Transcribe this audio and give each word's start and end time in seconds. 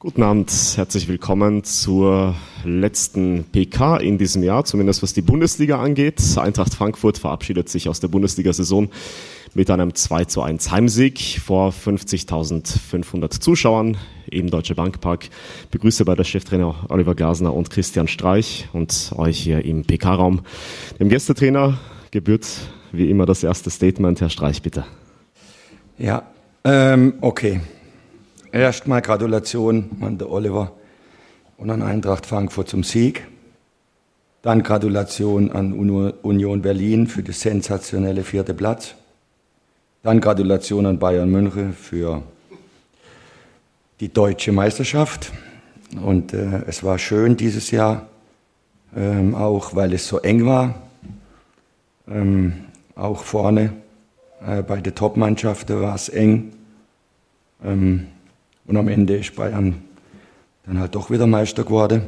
Guten 0.00 0.22
Abend, 0.22 0.52
herzlich 0.76 1.08
willkommen 1.08 1.64
zur 1.64 2.36
letzten 2.64 3.42
PK 3.50 3.96
in 3.96 4.16
diesem 4.16 4.44
Jahr, 4.44 4.64
zumindest 4.64 5.02
was 5.02 5.12
die 5.12 5.22
Bundesliga 5.22 5.80
angeht. 5.80 6.22
Eintracht 6.36 6.72
Frankfurt 6.72 7.18
verabschiedet 7.18 7.68
sich 7.68 7.88
aus 7.88 7.98
der 7.98 8.06
Bundesliga-Saison 8.06 8.90
mit 9.54 9.68
einem 9.70 9.96
2 9.96 10.26
zu 10.26 10.40
1 10.40 10.70
Heimsieg 10.70 11.40
vor 11.44 11.72
50.500 11.72 13.40
Zuschauern 13.40 13.96
im 14.30 14.50
Deutsche 14.50 14.76
Bankpark. 14.76 15.30
Begrüße 15.72 16.04
bei 16.04 16.14
der 16.14 16.22
Cheftrainer 16.22 16.76
Oliver 16.90 17.16
Glasner 17.16 17.52
und 17.52 17.68
Christian 17.68 18.06
Streich 18.06 18.68
und 18.72 19.12
euch 19.16 19.36
hier 19.40 19.64
im 19.64 19.82
PK-Raum. 19.82 20.42
Dem 21.00 21.08
Gästetrainer 21.08 21.76
gebührt 22.12 22.46
wie 22.92 23.10
immer 23.10 23.26
das 23.26 23.42
erste 23.42 23.68
Statement. 23.68 24.20
Herr 24.20 24.30
Streich, 24.30 24.62
bitte. 24.62 24.84
Ja, 25.98 26.22
ähm, 26.62 27.14
okay. 27.20 27.60
Erstmal 28.52 29.02
Gratulation 29.02 29.90
an 30.00 30.16
der 30.16 30.30
Oliver 30.30 30.72
und 31.58 31.68
an 31.70 31.82
Eintracht 31.82 32.24
Frankfurt 32.24 32.68
zum 32.68 32.82
Sieg. 32.82 33.26
Dann 34.40 34.62
Gratulation 34.62 35.50
an 35.52 35.72
Union 35.74 36.62
Berlin 36.62 37.06
für 37.08 37.22
das 37.22 37.40
sensationelle 37.40 38.22
vierte 38.22 38.54
Platz. 38.54 38.94
Dann 40.02 40.20
Gratulation 40.20 40.86
an 40.86 40.98
Bayern 40.98 41.30
München 41.30 41.74
für 41.74 42.22
die 44.00 44.10
deutsche 44.10 44.52
Meisterschaft. 44.52 45.32
Und 46.02 46.32
äh, 46.32 46.62
es 46.66 46.82
war 46.82 46.98
schön 46.98 47.36
dieses 47.36 47.70
Jahr, 47.70 48.06
ähm, 48.96 49.34
auch 49.34 49.74
weil 49.74 49.92
es 49.92 50.06
so 50.08 50.20
eng 50.20 50.46
war. 50.46 50.74
Ähm, 52.08 52.64
auch 52.94 53.24
vorne 53.24 53.74
äh, 54.46 54.62
bei 54.62 54.80
der 54.80 54.94
Top-Mannschaften 54.94 55.82
war 55.82 55.94
es 55.94 56.08
eng. 56.08 56.52
Ähm, 57.62 58.06
und 58.68 58.76
am 58.76 58.86
Ende 58.86 59.16
ist 59.16 59.34
Bayern 59.34 59.82
dann 60.66 60.78
halt 60.78 60.94
doch 60.94 61.10
wieder 61.10 61.26
Meister 61.26 61.64
geworden. 61.64 62.02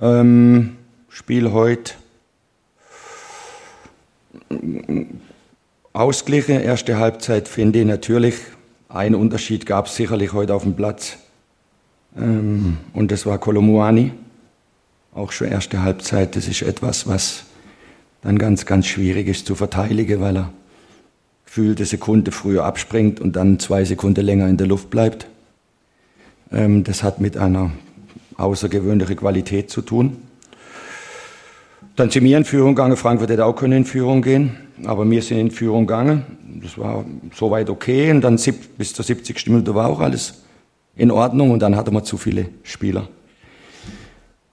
Ähm, 0.00 0.76
Spiel 1.08 1.52
heute. 1.52 1.92
Ausgleichen, 5.92 6.60
erste 6.60 6.98
Halbzeit 6.98 7.48
finde 7.48 7.80
ich 7.80 7.86
natürlich. 7.86 8.34
Ein 8.88 9.14
Unterschied 9.14 9.66
gab 9.66 9.86
es 9.86 9.96
sicherlich 9.96 10.32
heute 10.32 10.54
auf 10.54 10.62
dem 10.62 10.74
Platz. 10.74 11.18
Ähm, 12.16 12.78
und 12.94 13.12
das 13.12 13.26
war 13.26 13.36
Kolomuani. 13.36 14.12
Auch 15.14 15.32
schon 15.32 15.48
erste 15.48 15.82
Halbzeit. 15.82 16.34
Das 16.34 16.48
ist 16.48 16.62
etwas, 16.62 17.06
was 17.06 17.44
dann 18.22 18.38
ganz, 18.38 18.64
ganz 18.64 18.86
schwierig 18.86 19.28
ist 19.28 19.44
zu 19.46 19.54
verteidigen, 19.54 20.22
weil 20.22 20.38
er 20.38 20.52
gefühlt 21.54 21.80
eine 21.80 21.86
Sekunde 21.86 22.32
früher 22.32 22.64
abspringt 22.64 23.20
und 23.20 23.36
dann 23.36 23.58
zwei 23.58 23.84
Sekunden 23.84 24.24
länger 24.24 24.48
in 24.48 24.56
der 24.56 24.66
Luft 24.66 24.88
bleibt. 24.88 25.26
Ähm, 26.50 26.82
das 26.82 27.02
hat 27.02 27.20
mit 27.20 27.36
einer 27.36 27.72
außergewöhnlichen 28.38 29.16
Qualität 29.16 29.68
zu 29.68 29.82
tun. 29.82 30.16
Dann 31.94 32.08
sind 32.08 32.24
wir 32.24 32.38
in 32.38 32.46
Führung 32.46 32.74
gegangen. 32.74 32.96
Frankfurt 32.96 33.28
hätte 33.28 33.44
auch 33.44 33.54
können 33.54 33.74
in 33.74 33.84
Führung 33.84 34.22
gehen, 34.22 34.56
aber 34.86 35.08
wir 35.10 35.20
sind 35.20 35.40
in 35.40 35.50
Führung 35.50 35.86
gegangen. 35.86 36.24
Das 36.62 36.78
war 36.78 37.04
soweit 37.34 37.68
okay. 37.68 38.10
Und 38.10 38.22
dann 38.22 38.40
bis 38.78 38.94
zur 38.94 39.04
70. 39.04 39.48
Minute 39.48 39.74
war 39.74 39.90
auch 39.90 40.00
alles 40.00 40.44
in 40.96 41.10
Ordnung. 41.10 41.50
Und 41.50 41.60
dann 41.60 41.76
hatten 41.76 41.92
wir 41.92 42.02
zu 42.02 42.16
viele 42.16 42.46
Spieler, 42.62 43.08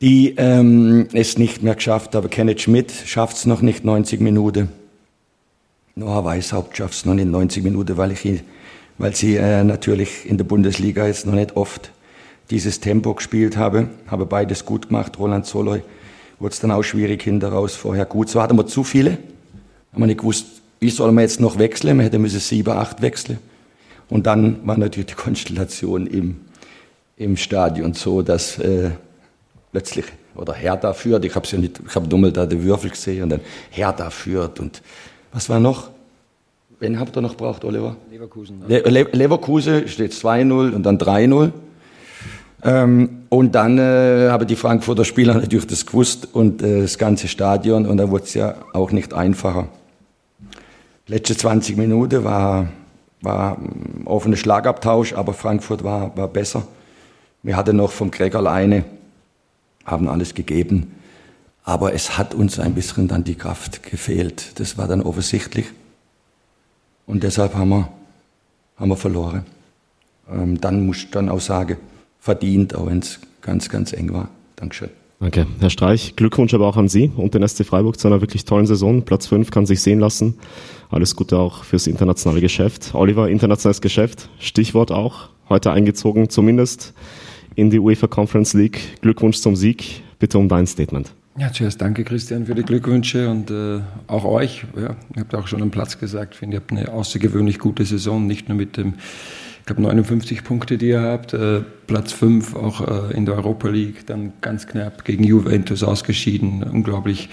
die 0.01 0.33
ähm, 0.35 1.07
es 1.13 1.37
nicht 1.37 1.63
mehr 1.63 1.75
geschafft 1.75 2.13
haben. 2.13 2.29
Kenneth 2.29 2.59
Schmidt 2.59 2.91
schafft 2.91 3.37
es 3.37 3.45
noch 3.45 3.61
nicht 3.61 3.85
90 3.85 4.19
Minuten. 4.19 4.67
Noah 5.99 6.23
Weishaupt 6.23 6.77
schafft 6.77 6.93
es 6.93 7.05
noch 7.05 7.13
nicht 7.13 7.27
90 7.27 7.61
Minuten, 7.61 7.97
weil, 7.97 8.13
ich, 8.13 8.25
weil 8.97 9.13
sie 9.13 9.35
äh, 9.35 9.65
natürlich 9.65 10.25
in 10.25 10.37
der 10.37 10.45
Bundesliga 10.45 11.05
jetzt 11.05 11.25
noch 11.25 11.33
nicht 11.33 11.57
oft 11.57 11.91
dieses 12.49 12.79
Tempo 12.79 13.13
gespielt 13.13 13.57
habe. 13.57 13.89
Habe 14.07 14.25
beides 14.25 14.63
gut 14.63 14.87
gemacht. 14.87 15.19
Roland 15.19 15.45
Soloy 15.45 15.81
wurde 16.39 16.53
es 16.53 16.61
dann 16.61 16.71
auch 16.71 16.83
schwierig 16.83 17.21
hinter 17.23 17.49
raus, 17.49 17.75
vorher 17.75 18.05
gut. 18.05 18.29
So 18.29 18.41
hatten 18.41 18.57
wir 18.57 18.65
zu 18.65 18.85
viele. 18.85 19.17
Haben 19.91 20.03
wir 20.03 20.07
nicht 20.07 20.21
gewusst, 20.21 20.45
wie 20.79 20.89
soll 20.89 21.11
man 21.11 21.23
jetzt 21.23 21.41
noch 21.41 21.59
wechseln? 21.59 21.97
Man 21.97 22.05
hätte 22.05 22.17
müssen 22.17 22.39
sieben, 22.39 22.71
acht 22.71 23.01
wechseln. 23.01 23.37
Und 24.09 24.25
dann 24.25 24.65
war 24.65 24.77
natürlich 24.77 25.07
die 25.07 25.15
Konstellation 25.21 26.07
im, 26.07 26.37
im 27.17 27.35
Stadion 27.35 27.93
so, 27.93 28.21
dass 28.21 28.57
äh, 28.57 28.91
plötzlich 29.73 30.05
oder 30.33 30.53
Hertha 30.53 30.93
führt. 30.93 31.25
Ich 31.25 31.35
habe 31.35 31.45
ja 31.45 31.57
nicht, 31.57 31.81
ich 31.85 31.93
habe 31.93 32.07
dummel 32.07 32.31
da 32.31 32.45
die 32.45 32.63
Würfel 32.63 32.89
gesehen 32.91 33.23
und 33.23 33.29
dann 33.31 33.41
Hertha 33.69 34.09
führt 34.09 34.61
und 34.61 34.81
was 35.33 35.49
war 35.49 35.59
noch? 35.59 35.89
Wen 36.79 36.99
habt 36.99 37.17
ihr 37.17 37.21
noch 37.21 37.35
braucht, 37.35 37.65
Oliver? 37.65 37.97
Leverkusen. 38.09 38.63
Le 38.67 38.79
Le 38.79 39.03
Leverkusen 39.11 39.87
steht 39.87 40.13
2-0 40.13 40.71
und 40.71 40.83
dann 40.83 40.97
3-0. 40.97 41.51
Ähm, 42.63 43.23
und 43.29 43.53
dann 43.55 43.77
äh, 43.77 44.29
haben 44.29 44.47
die 44.47 44.55
Frankfurter 44.55 45.05
Spieler 45.05 45.33
natürlich 45.41 45.67
das 45.67 45.85
gewusst 45.85 46.29
und 46.33 46.61
äh, 46.61 46.81
das 46.81 46.97
ganze 46.97 47.27
Stadion 47.27 47.85
und 47.85 47.97
da 47.97 48.09
wurde 48.09 48.23
es 48.23 48.33
ja 48.33 48.55
auch 48.73 48.91
nicht 48.91 49.13
einfacher. 49.13 49.67
Letzte 51.07 51.35
20 51.35 51.77
Minuten 51.77 52.23
war, 52.23 52.69
war 53.21 53.57
ein 53.57 54.03
offener 54.05 54.37
Schlagabtausch, 54.37 55.13
aber 55.13 55.33
Frankfurt 55.33 55.83
war, 55.83 56.15
war 56.15 56.27
besser. 56.27 56.67
Wir 57.43 57.55
hatten 57.55 57.77
noch 57.77 57.91
vom 57.91 58.11
Gregor 58.11 58.49
eine, 58.49 58.83
haben 59.85 60.07
alles 60.07 60.33
gegeben. 60.33 60.95
Aber 61.63 61.93
es 61.93 62.17
hat 62.17 62.33
uns 62.33 62.59
ein 62.59 62.73
bisschen 62.73 63.07
dann 63.07 63.23
die 63.23 63.35
Kraft 63.35 63.83
gefehlt. 63.83 64.59
Das 64.59 64.77
war 64.77 64.87
dann 64.87 65.01
offensichtlich. 65.01 65.67
Und 67.09 67.23
deshalb 67.23 67.55
haben 67.55 67.69
wir, 67.69 67.89
haben 68.77 68.89
wir 68.89 68.95
verloren. 68.95 69.43
Ähm, 70.31 70.61
dann 70.61 70.85
muss 70.85 70.97
ich 70.97 71.09
dann 71.09 71.27
auch 71.27 71.39
sagen, 71.39 71.77
verdient, 72.19 72.75
auch 72.75 72.85
wenn 72.85 72.99
es 72.99 73.19
ganz, 73.41 73.67
ganz 73.67 73.93
eng 73.93 74.13
war. 74.13 74.29
Dankeschön. 74.55 74.89
Danke. 75.19 75.47
Herr 75.59 75.71
Streich, 75.71 76.15
Glückwunsch 76.15 76.53
aber 76.53 76.67
auch 76.67 76.77
an 76.77 76.87
Sie 76.87 77.11
und 77.17 77.33
den 77.33 77.45
SC 77.47 77.65
Freiburg 77.65 77.99
zu 77.99 78.07
einer 78.07 78.21
wirklich 78.21 78.45
tollen 78.45 78.67
Saison. 78.67 79.01
Platz 79.01 79.25
5 79.25 79.49
kann 79.49 79.65
sich 79.65 79.81
sehen 79.81 79.99
lassen. 79.99 80.35
Alles 80.91 81.15
Gute 81.15 81.39
auch 81.39 81.63
fürs 81.63 81.87
internationale 81.87 82.41
Geschäft. 82.41 82.91
Oliver, 82.93 83.27
internationales 83.27 83.81
Geschäft, 83.81 84.29
Stichwort 84.37 84.91
auch, 84.91 85.29
heute 85.49 85.71
eingezogen, 85.71 86.29
zumindest 86.29 86.93
in 87.55 87.71
die 87.71 87.79
UEFA 87.79 88.05
Conference 88.05 88.53
League. 88.53 89.01
Glückwunsch 89.01 89.39
zum 89.39 89.55
Sieg. 89.55 90.03
Bitte 90.19 90.37
um 90.37 90.47
dein 90.47 90.67
Statement. 90.67 91.11
Ja, 91.37 91.51
zuerst 91.53 91.81
danke 91.81 92.03
Christian 92.03 92.45
für 92.45 92.55
die 92.55 92.63
Glückwünsche 92.63 93.29
und 93.29 93.49
äh, 93.49 93.79
auch 94.07 94.25
euch. 94.25 94.65
Ja, 94.75 94.95
ihr 95.15 95.21
habt 95.21 95.35
auch 95.35 95.47
schon 95.47 95.61
am 95.61 95.71
Platz 95.71 95.97
gesagt, 95.97 96.33
ich 96.33 96.39
finde, 96.39 96.57
ihr 96.57 96.59
habt 96.59 96.71
eine 96.71 96.91
außergewöhnlich 96.91 97.59
gute 97.59 97.85
Saison, 97.85 98.25
nicht 98.27 98.49
nur 98.49 98.57
mit 98.57 98.77
dem, 98.77 98.95
ich 99.59 99.65
glaube 99.65 99.81
59 99.81 100.43
Punkte, 100.43 100.77
die 100.77 100.89
ihr 100.89 101.01
habt, 101.01 101.33
äh, 101.33 101.61
Platz 101.87 102.11
5 102.11 102.55
auch 102.55 103.11
äh, 103.11 103.15
in 103.15 103.25
der 103.25 103.35
Europa 103.35 103.69
League, 103.69 104.05
dann 104.07 104.33
ganz 104.41 104.67
knapp 104.67 105.05
gegen 105.05 105.23
Juventus 105.23 105.83
ausgeschieden, 105.83 106.63
unglaublich 106.63 107.29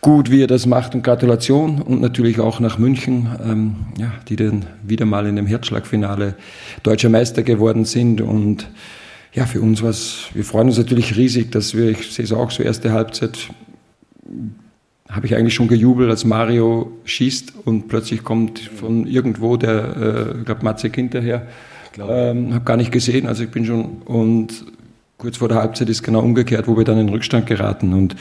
gut, 0.00 0.30
wie 0.30 0.40
ihr 0.40 0.46
das 0.46 0.66
macht. 0.66 0.94
Und 0.94 1.02
Gratulation 1.02 1.82
und 1.82 2.00
natürlich 2.00 2.40
auch 2.40 2.60
nach 2.60 2.78
München, 2.78 3.28
ähm, 3.44 3.76
ja, 3.98 4.12
die 4.28 4.36
dann 4.36 4.64
wieder 4.82 5.06
mal 5.06 5.26
in 5.26 5.36
dem 5.36 5.46
Herzschlagfinale 5.46 6.34
deutscher 6.82 7.10
Meister 7.10 7.42
geworden 7.42 7.84
sind. 7.84 8.20
Und 8.20 8.68
ja, 9.32 9.46
für 9.46 9.60
uns 9.60 9.82
war 9.82 9.90
es, 9.90 10.24
wir 10.34 10.44
freuen 10.44 10.68
uns 10.68 10.78
natürlich 10.78 11.16
riesig, 11.16 11.52
dass 11.52 11.74
wir, 11.74 11.90
ich 11.90 12.12
sehe 12.12 12.24
es 12.24 12.32
auch 12.32 12.50
so, 12.50 12.62
erste 12.62 12.92
Halbzeit 12.92 13.38
habe 15.08 15.26
ich 15.26 15.34
eigentlich 15.34 15.54
schon 15.54 15.68
gejubelt, 15.68 16.10
als 16.10 16.24
Mario 16.24 16.92
schießt 17.04 17.54
und 17.64 17.88
plötzlich 17.88 18.22
kommt 18.22 18.58
von 18.58 19.06
irgendwo 19.06 19.56
der, 19.56 19.96
äh, 19.96 20.38
ich 20.38 20.44
glaube, 20.44 20.64
Matze 20.64 20.88
hinterher. 20.88 21.46
Ähm, 21.98 22.54
habe 22.54 22.64
gar 22.64 22.76
nicht 22.76 22.92
gesehen, 22.92 23.26
also 23.26 23.42
ich 23.42 23.50
bin 23.50 23.64
schon, 23.64 24.02
und 24.04 24.64
kurz 25.18 25.38
vor 25.38 25.48
der 25.48 25.58
Halbzeit 25.58 25.88
ist 25.88 26.02
genau 26.04 26.20
umgekehrt, 26.20 26.68
wo 26.68 26.76
wir 26.76 26.84
dann 26.84 26.98
in 26.98 27.08
Rückstand 27.08 27.46
geraten 27.46 27.92
und 27.92 28.14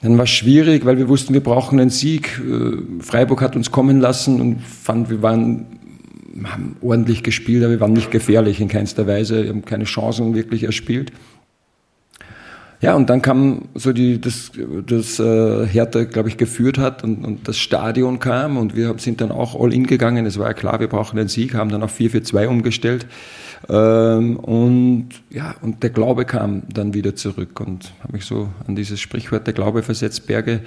dann 0.00 0.16
war 0.16 0.24
es 0.24 0.30
schwierig, 0.30 0.84
weil 0.84 0.96
wir 0.96 1.08
wussten, 1.08 1.34
wir 1.34 1.42
brauchen 1.42 1.80
einen 1.80 1.90
Sieg. 1.90 2.40
Äh, 2.40 3.02
Freiburg 3.02 3.42
hat 3.42 3.56
uns 3.56 3.72
kommen 3.72 4.00
lassen 4.00 4.40
und 4.40 4.60
fand, 4.62 5.10
wir 5.10 5.22
waren 5.22 5.66
haben 6.44 6.76
ordentlich 6.80 7.22
gespielt, 7.22 7.62
aber 7.64 7.72
wir 7.72 7.80
waren 7.80 7.92
nicht 7.92 8.10
gefährlich 8.10 8.60
in 8.60 8.68
keinster 8.68 9.06
Weise, 9.06 9.44
wir 9.44 9.50
haben 9.50 9.64
keine 9.64 9.84
Chancen 9.84 10.34
wirklich 10.34 10.64
erspielt. 10.64 11.12
Ja, 12.80 12.94
und 12.94 13.10
dann 13.10 13.22
kam 13.22 13.62
so 13.74 13.92
die, 13.92 14.20
das, 14.20 14.52
das 14.86 15.18
äh, 15.18 15.66
Hertha, 15.66 16.04
glaube 16.04 16.28
ich, 16.28 16.36
geführt 16.36 16.78
hat 16.78 17.02
und, 17.02 17.24
und 17.24 17.48
das 17.48 17.58
Stadion 17.58 18.20
kam 18.20 18.56
und 18.56 18.76
wir 18.76 18.94
sind 18.98 19.20
dann 19.20 19.32
auch 19.32 19.60
all 19.60 19.74
in 19.74 19.84
gegangen. 19.86 20.26
Es 20.26 20.38
war 20.38 20.46
ja 20.46 20.54
klar, 20.54 20.78
wir 20.78 20.86
brauchen 20.86 21.16
den 21.16 21.26
Sieg, 21.26 21.54
haben 21.54 21.70
dann 21.70 21.82
auf 21.82 21.98
4-4-2 21.98 22.46
umgestellt. 22.46 23.06
Ähm, 23.68 24.36
und 24.36 25.08
ja, 25.30 25.56
und 25.60 25.82
der 25.82 25.90
Glaube 25.90 26.24
kam 26.24 26.62
dann 26.72 26.94
wieder 26.94 27.16
zurück 27.16 27.58
und 27.58 27.92
habe 28.04 28.12
mich 28.12 28.24
so 28.24 28.48
an 28.68 28.76
dieses 28.76 29.00
Sprichwort, 29.00 29.48
der 29.48 29.54
Glaube 29.54 29.82
versetzt 29.82 30.28
Berge, 30.28 30.60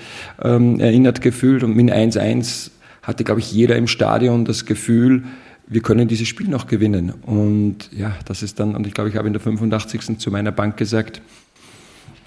ähm, 0.43 0.81
erinnert 0.81 1.21
gefühlt. 1.21 1.63
Und 1.63 1.77
mit 1.77 1.89
1-1 1.89 2.71
hatte, 3.03 3.23
glaube 3.23 3.39
ich, 3.39 3.53
jeder 3.53 3.77
im 3.77 3.87
Stadion 3.87 4.43
das 4.43 4.65
Gefühl, 4.65 5.23
wir 5.71 5.81
können 5.81 6.09
dieses 6.09 6.27
Spiel 6.27 6.49
noch 6.49 6.67
gewinnen. 6.67 7.13
Und 7.25 7.89
ja, 7.93 8.17
das 8.25 8.43
ist 8.43 8.59
dann, 8.59 8.75
und 8.75 8.85
ich 8.85 8.93
glaube, 8.93 9.09
ich 9.09 9.15
habe 9.15 9.27
in 9.27 9.33
der 9.33 9.41
85. 9.41 10.19
zu 10.19 10.29
meiner 10.29 10.51
Bank 10.51 10.75
gesagt, 10.75 11.21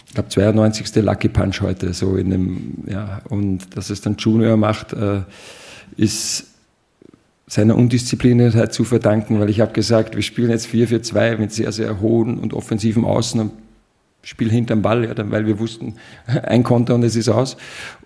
ich 0.07 0.15
glaube 0.15 0.31
92. 0.31 1.05
Lucky 1.05 1.29
Punch 1.29 1.61
heute, 1.61 1.93
so 1.93 2.17
in 2.17 2.31
dem, 2.31 2.85
ja, 2.87 3.21
und 3.29 3.77
dass 3.77 3.91
es 3.91 4.01
dann 4.01 4.17
Junior 4.17 4.57
macht, 4.57 4.95
äh, 4.95 5.21
ist 5.99 6.47
seiner 7.47 7.77
Undiszipliniertheit 7.77 8.73
zu 8.73 8.85
verdanken, 8.85 9.39
weil 9.39 9.51
ich 9.51 9.61
habe 9.61 9.73
gesagt, 9.73 10.17
wir 10.17 10.23
spielen 10.23 10.49
jetzt 10.49 10.67
4-4-2 10.69 11.37
mit 11.37 11.53
sehr, 11.53 11.71
sehr 11.71 12.01
hohen 12.01 12.39
und 12.39 12.55
offensiven 12.55 13.05
Außen 13.05 13.41
und 13.41 13.51
Spiel 14.25 14.51
hinterm 14.51 14.83
Ball, 14.83 15.05
ja, 15.05 15.15
weil 15.31 15.47
wir 15.47 15.59
wussten, 15.59 15.95
ein 16.43 16.63
Konter 16.63 16.95
und 16.95 17.03
es 17.03 17.15
ist 17.15 17.29
aus. 17.29 17.57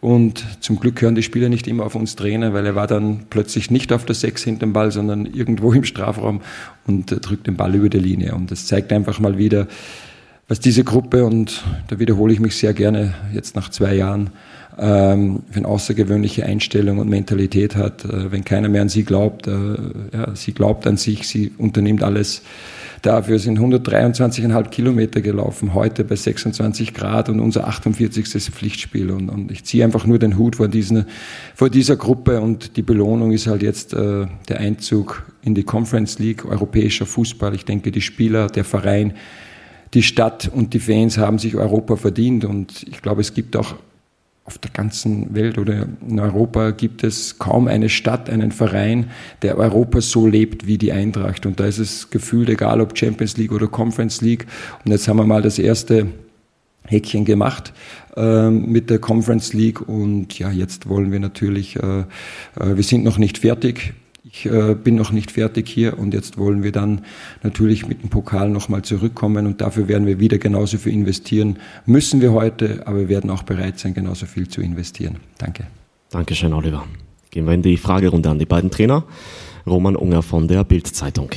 Und 0.00 0.44
zum 0.60 0.78
Glück 0.80 1.00
hören 1.00 1.14
die 1.14 1.22
Spieler 1.22 1.48
nicht 1.48 1.66
immer 1.66 1.84
auf 1.86 1.94
uns 1.94 2.16
Trainer, 2.16 2.52
weil 2.52 2.66
er 2.66 2.74
war 2.74 2.86
dann 2.86 3.26
plötzlich 3.30 3.70
nicht 3.70 3.92
auf 3.92 4.04
der 4.04 4.14
Sechs 4.14 4.42
hinterm 4.42 4.72
Ball, 4.72 4.90
sondern 4.90 5.26
irgendwo 5.26 5.72
im 5.78 5.84
Strafraum 5.84 6.40
und 6.86 7.06
drückt 7.26 7.46
den 7.46 7.56
Ball 7.56 7.74
über 7.74 7.88
die 7.88 7.98
Linie. 7.98 8.34
Und 8.34 8.50
das 8.50 8.66
zeigt 8.66 8.92
einfach 8.92 9.20
mal 9.20 9.38
wieder, 9.38 9.68
was 10.48 10.60
diese 10.60 10.82
Gruppe, 10.82 11.24
und 11.24 11.62
da 11.88 11.98
wiederhole 11.98 12.32
ich 12.32 12.40
mich 12.40 12.56
sehr 12.56 12.72
gerne 12.72 13.14
jetzt 13.34 13.54
nach 13.54 13.68
zwei 13.68 13.94
Jahren, 13.94 14.30
ähm, 14.78 15.42
eine 15.54 15.66
außergewöhnliche 15.66 16.46
Einstellung 16.46 16.98
und 16.98 17.08
Mentalität 17.08 17.76
hat, 17.76 18.04
äh, 18.04 18.32
wenn 18.32 18.44
keiner 18.44 18.68
mehr 18.68 18.82
an 18.82 18.88
sie 18.88 19.04
glaubt. 19.04 19.46
Äh, 19.46 19.52
ja, 20.12 20.34
sie 20.34 20.52
glaubt 20.52 20.86
an 20.86 20.96
sich, 20.96 21.28
sie 21.28 21.52
unternimmt 21.58 22.02
alles 22.02 22.42
dafür, 23.02 23.38
sind 23.38 23.58
123,5 23.58 24.68
Kilometer 24.68 25.20
gelaufen, 25.20 25.74
heute 25.74 26.04
bei 26.04 26.16
26 26.16 26.94
Grad 26.94 27.28
und 27.28 27.40
unser 27.40 27.66
48. 27.66 28.26
Pflichtspiel. 28.26 29.10
Und, 29.10 29.28
und 29.28 29.50
ich 29.50 29.64
ziehe 29.64 29.84
einfach 29.84 30.06
nur 30.06 30.18
den 30.18 30.38
Hut 30.38 30.56
vor, 30.56 30.68
diesen, 30.68 31.06
vor 31.54 31.70
dieser 31.70 31.96
Gruppe 31.96 32.40
und 32.40 32.76
die 32.76 32.82
Belohnung 32.82 33.32
ist 33.32 33.46
halt 33.46 33.62
jetzt 33.62 33.94
äh, 33.94 34.26
der 34.48 34.60
Einzug 34.60 35.24
in 35.42 35.54
die 35.54 35.64
Conference 35.64 36.18
League, 36.18 36.44
europäischer 36.44 37.06
Fußball. 37.06 37.54
Ich 37.54 37.64
denke, 37.64 37.90
die 37.90 38.00
Spieler, 38.00 38.48
der 38.48 38.64
Verein, 38.64 39.14
die 39.94 40.02
Stadt 40.02 40.50
und 40.52 40.74
die 40.74 40.80
Fans 40.80 41.18
haben 41.18 41.38
sich 41.38 41.56
Europa 41.56 41.96
verdient 41.96 42.44
und 42.44 42.84
ich 42.88 43.00
glaube, 43.00 43.22
es 43.22 43.32
gibt 43.32 43.56
auch 43.56 43.74
auf 44.48 44.56
der 44.56 44.70
ganzen 44.70 45.34
Welt 45.34 45.58
oder 45.58 45.86
in 46.08 46.18
Europa 46.18 46.70
gibt 46.70 47.04
es 47.04 47.38
kaum 47.38 47.68
eine 47.68 47.90
Stadt, 47.90 48.30
einen 48.30 48.50
Verein, 48.50 49.10
der 49.42 49.58
Europa 49.58 50.00
so 50.00 50.26
lebt 50.26 50.66
wie 50.66 50.78
die 50.78 50.90
Eintracht. 50.90 51.44
Und 51.44 51.60
da 51.60 51.66
ist 51.66 51.76
es 51.76 52.08
gefühlt 52.08 52.48
egal, 52.48 52.80
ob 52.80 52.96
Champions 52.96 53.36
League 53.36 53.52
oder 53.52 53.66
Conference 53.66 54.22
League. 54.22 54.46
Und 54.86 54.90
jetzt 54.90 55.06
haben 55.06 55.18
wir 55.18 55.26
mal 55.26 55.42
das 55.42 55.58
erste 55.58 56.06
Häkchen 56.86 57.26
gemacht 57.26 57.74
äh, 58.16 58.48
mit 58.48 58.88
der 58.88 59.00
Conference 59.00 59.52
League. 59.52 59.86
Und 59.86 60.38
ja, 60.38 60.50
jetzt 60.50 60.88
wollen 60.88 61.12
wir 61.12 61.20
natürlich, 61.20 61.76
äh, 61.76 62.00
äh, 62.00 62.04
wir 62.56 62.84
sind 62.84 63.04
noch 63.04 63.18
nicht 63.18 63.36
fertig 63.36 63.92
ich 64.30 64.46
äh, 64.46 64.74
bin 64.74 64.94
noch 64.94 65.10
nicht 65.10 65.30
fertig 65.30 65.68
hier 65.68 65.98
und 65.98 66.12
jetzt 66.12 66.36
wollen 66.36 66.62
wir 66.62 66.72
dann 66.72 67.02
natürlich 67.42 67.86
mit 67.86 68.02
dem 68.02 68.10
Pokal 68.10 68.50
nochmal 68.50 68.82
zurückkommen 68.82 69.46
und 69.46 69.60
dafür 69.60 69.88
werden 69.88 70.06
wir 70.06 70.20
wieder 70.20 70.38
genauso 70.38 70.76
viel 70.76 70.92
investieren. 70.92 71.58
Müssen 71.86 72.20
wir 72.20 72.32
heute, 72.32 72.86
aber 72.86 72.98
wir 72.98 73.08
werden 73.08 73.30
auch 73.30 73.42
bereit 73.42 73.78
sein, 73.78 73.94
genauso 73.94 74.26
viel 74.26 74.48
zu 74.48 74.60
investieren. 74.60 75.16
Danke. 75.38 75.66
Dankeschön, 76.10 76.52
Oliver. 76.52 76.86
Gehen 77.30 77.46
wir 77.46 77.54
in 77.54 77.62
die 77.62 77.76
Fragerunde 77.76 78.28
an 78.28 78.38
die 78.38 78.46
beiden 78.46 78.70
Trainer. 78.70 79.04
Roman 79.66 79.96
Unger 79.96 80.22
von 80.22 80.46
der 80.46 80.64
Bild-Zeitung. 80.64 81.30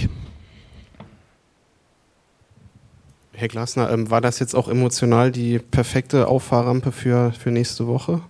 Herr 3.33 3.47
Glasner, 3.47 3.89
ähm, 3.89 4.09
war 4.09 4.21
das 4.21 4.39
jetzt 4.39 4.53
auch 4.53 4.67
emotional 4.67 5.31
die 5.31 5.59
perfekte 5.59 6.27
Auffahrrampe 6.27 6.91
für, 6.91 7.31
für 7.31 7.51
nächste 7.51 7.87
Woche? 7.87 8.21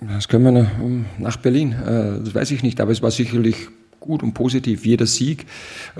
Das 0.00 0.28
können 0.28 0.54
wir 0.54 0.70
nach 1.18 1.36
Berlin. 1.38 1.72
Äh, 1.72 2.22
das 2.24 2.34
weiß 2.34 2.50
ich 2.50 2.62
nicht, 2.62 2.80
aber 2.80 2.92
es 2.92 3.02
war 3.02 3.10
sicherlich 3.10 3.68
gut 3.98 4.22
und 4.22 4.34
positiv. 4.34 4.84
Jeder 4.86 5.06
Sieg 5.06 5.46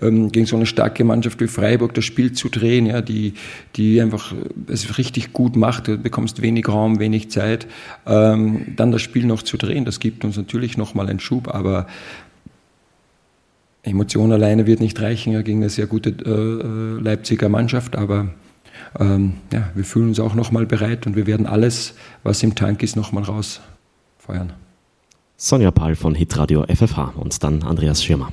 ähm, 0.00 0.30
gegen 0.30 0.46
so 0.46 0.56
eine 0.56 0.66
starke 0.66 1.02
Mannschaft 1.02 1.40
wie 1.40 1.48
Freiburg, 1.48 1.94
das 1.94 2.04
Spiel 2.04 2.32
zu 2.32 2.48
drehen, 2.48 2.86
ja, 2.86 3.00
die, 3.00 3.34
die 3.74 4.00
einfach 4.00 4.32
äh, 4.32 4.72
es 4.72 4.98
richtig 4.98 5.32
gut 5.32 5.56
macht. 5.56 5.88
Du 5.88 5.98
bekommst 5.98 6.42
wenig 6.42 6.68
Raum, 6.68 6.98
wenig 7.00 7.30
Zeit. 7.30 7.66
Ähm, 8.06 8.74
dann 8.76 8.92
das 8.92 9.02
Spiel 9.02 9.26
noch 9.26 9.42
zu 9.42 9.56
drehen, 9.56 9.84
das 9.84 9.98
gibt 9.98 10.24
uns 10.24 10.36
natürlich 10.36 10.76
nochmal 10.76 11.08
einen 11.08 11.20
Schub, 11.20 11.48
aber 11.48 11.86
Emotion 13.82 14.32
alleine 14.32 14.66
wird 14.66 14.80
nicht 14.80 15.00
reichen 15.00 15.32
ja, 15.32 15.42
gegen 15.42 15.58
eine 15.58 15.70
sehr 15.70 15.86
gute 15.86 16.10
äh, 16.10 17.02
Leipziger 17.02 17.48
Mannschaft, 17.48 17.96
aber 17.96 18.28
ähm, 18.98 19.34
ja, 19.52 19.70
wir 19.74 19.84
fühlen 19.84 20.08
uns 20.08 20.20
auch 20.20 20.34
nochmal 20.34 20.66
bereit 20.66 21.06
und 21.06 21.16
wir 21.16 21.26
werden 21.26 21.46
alles, 21.46 21.94
was 22.24 22.42
im 22.42 22.54
Tank 22.54 22.82
ist, 22.82 22.96
nochmal 22.96 23.22
raus 23.22 23.60
feuern. 24.26 24.52
Sonja 25.36 25.70
Pahl 25.70 25.96
von 25.96 26.14
Hitradio 26.14 26.64
FFH 26.64 27.12
und 27.16 27.42
dann 27.42 27.62
Andreas 27.62 28.02
Schirmer. 28.02 28.32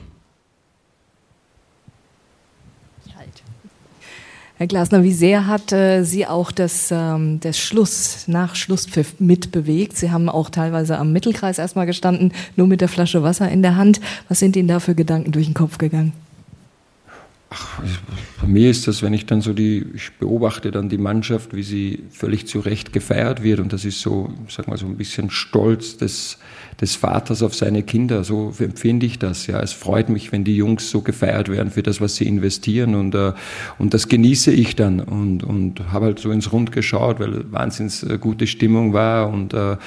Herr 4.63 4.67
Glasner, 4.67 5.03
wie 5.03 5.11
sehr 5.11 5.47
hat 5.47 5.73
äh, 5.73 6.03
Sie 6.03 6.25
auch 6.25 6.51
das, 6.51 6.89
ähm, 6.89 7.39
das 7.41 7.57
Schluss, 7.59 8.27
nach 8.27 8.55
Schlusspfiff 8.55 9.19
mitbewegt? 9.19 9.97
Sie 9.97 10.09
haben 10.09 10.29
auch 10.29 10.49
teilweise 10.49 10.97
am 10.97 11.11
Mittelkreis 11.11 11.57
erstmal 11.57 11.85
gestanden, 11.85 12.31
nur 12.55 12.67
mit 12.67 12.79
der 12.79 12.87
Flasche 12.87 13.23
Wasser 13.23 13.49
in 13.49 13.61
der 13.61 13.75
Hand. 13.75 13.99
Was 14.29 14.39
sind 14.39 14.55
Ihnen 14.55 14.69
da 14.69 14.79
für 14.79 14.95
Gedanken 14.95 15.33
durch 15.33 15.47
den 15.47 15.53
Kopf 15.53 15.79
gegangen? 15.79 16.13
Ach, 17.55 17.81
bei 18.41 18.47
mir 18.47 18.71
ist 18.71 18.88
das, 18.88 19.03
wenn 19.03 19.13
ich 19.13 19.27
dann 19.27 19.41
so 19.41 19.53
die, 19.53 19.85
ich 19.94 20.11
beobachte 20.13 20.71
dann 20.71 20.89
die 20.89 20.97
Mannschaft, 20.97 21.55
wie 21.55 21.61
sie 21.61 22.03
völlig 22.09 22.47
zu 22.47 22.59
Recht 22.59 22.94
gefeiert 22.94 23.44
wird 23.44 23.59
und 23.59 23.71
das 23.73 23.85
ist 23.85 24.01
so, 24.01 24.33
sag 24.50 24.67
mal 24.67 24.77
so 24.77 24.88
ein 24.88 24.97
bisschen 24.97 25.29
Stolz 25.29 25.97
des, 25.97 26.39
des 26.81 26.95
Vaters 26.95 27.44
auf 27.44 27.53
seine 27.53 27.83
Kinder. 27.83 28.23
So 28.23 28.53
empfinde 28.57 29.05
ich 29.05 29.19
das. 29.19 29.45
Ja, 29.45 29.59
es 29.59 29.71
freut 29.71 30.09
mich, 30.09 30.31
wenn 30.31 30.44
die 30.44 30.55
Jungs 30.55 30.89
so 30.89 31.01
gefeiert 31.01 31.50
werden 31.50 31.69
für 31.69 31.83
das, 31.83 32.01
was 32.01 32.15
sie 32.15 32.25
investieren 32.25 32.95
und 32.95 33.13
äh, 33.13 33.33
und 33.77 33.94
das 33.94 34.07
genieße 34.07 34.51
ich 34.51 34.75
dann 34.75 35.00
und 35.00 35.44
und 35.44 35.91
habe 35.91 36.05
halt 36.05 36.19
so 36.19 36.31
ins 36.31 36.51
Rund 36.51 36.71
geschaut, 36.71 37.19
weil 37.19 37.51
wahnsinns 37.51 38.01
äh, 38.01 38.17
gute 38.17 38.47
Stimmung 38.47 38.94
war 38.94 39.29
und 39.29 39.53
äh, 39.53 39.77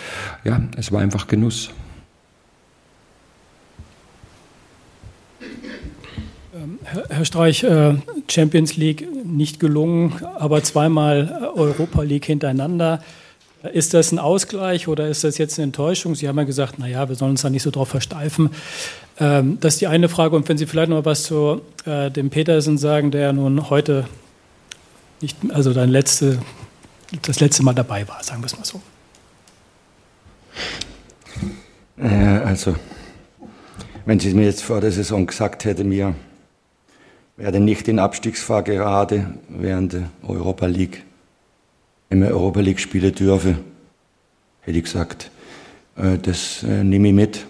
ja, 0.45 0.63
es 0.77 0.93
war 0.93 1.01
einfach 1.01 1.27
Genuss. 1.27 1.71
Herr 7.09 7.25
Streich, 7.25 7.65
äh, 7.65 7.95
Champions 8.29 8.77
League 8.77 9.09
nicht 9.25 9.59
gelungen, 9.59 10.15
aber 10.39 10.63
zweimal 10.63 11.53
äh, 11.55 11.59
Europa 11.59 12.03
League 12.03 12.27
hintereinander. 12.27 13.01
Ist 13.73 13.95
das 13.95 14.13
ein 14.13 14.19
Ausgleich 14.19 14.87
oder 14.87 15.09
ist 15.09 15.25
das 15.25 15.39
jetzt 15.39 15.59
eine 15.59 15.65
Enttäuschung? 15.65 16.15
Sie 16.15 16.29
haben 16.29 16.39
ja 16.39 16.45
gesagt, 16.45 16.79
naja, 16.79 17.09
wir 17.09 17.17
sollen 17.17 17.33
uns 17.33 17.43
da 17.43 17.51
nicht 17.51 17.63
so 17.63 17.71
drauf 17.71 17.89
versteifen. 17.89 18.51
Ähm, 19.19 19.59
das 19.61 19.75
ist 19.75 19.81
die 19.81 19.89
eine 19.89 20.09
Frage. 20.09 20.37
Und 20.37 20.49
wenn 20.49 20.59
Sie 20.59 20.67
vielleicht 20.67 20.91
noch 20.91 21.05
was 21.05 21.25
zu 21.25 21.63
äh, 21.85 22.11
dem 22.11 22.31
Petersen 22.31 22.79
sagen, 22.79 23.11
der 23.11 23.33
nun 23.33 23.69
heute 23.69 24.07
nicht, 25.21 25.37
also 25.49 25.73
dein 25.73 25.89
letzte, 25.89 26.39
das 27.23 27.41
letzte 27.41 27.65
Mal 27.65 27.75
dabei 27.75 28.07
war, 28.07 28.23
sagen 28.23 28.43
wir 28.43 28.47
es 28.47 28.57
mal 28.57 28.65
so. 28.65 28.81
Also, 31.99 32.77
wenn 34.05 34.21
Sie 34.21 34.29
es 34.29 34.35
mir 34.35 34.45
jetzt 34.45 34.63
vor 34.63 34.83
der 34.83 34.93
Saison 34.93 35.27
gesagt 35.27 35.65
hätten, 35.65 35.89
mir 35.89 36.15
werde 37.37 37.61
nicht 37.61 37.87
in 37.89 37.99
Abstiegsfahr 37.99 38.63
gerade 38.63 39.35
während 39.49 39.93
der 39.93 40.11
Europa 40.23 40.67
League, 40.67 41.05
wenn 42.09 42.23
wir 42.23 42.29
Europa 42.29 42.61
League 42.61 42.81
spielen 42.81 43.15
dürfen, 43.15 43.59
hätte 44.63 44.79
ich 44.79 44.85
gesagt, 44.85 45.31
äh, 45.97 46.19
das 46.19 46.63
äh, 46.63 46.83
nehme 46.83 47.09
ich 47.09 47.15
mit. 47.15 47.47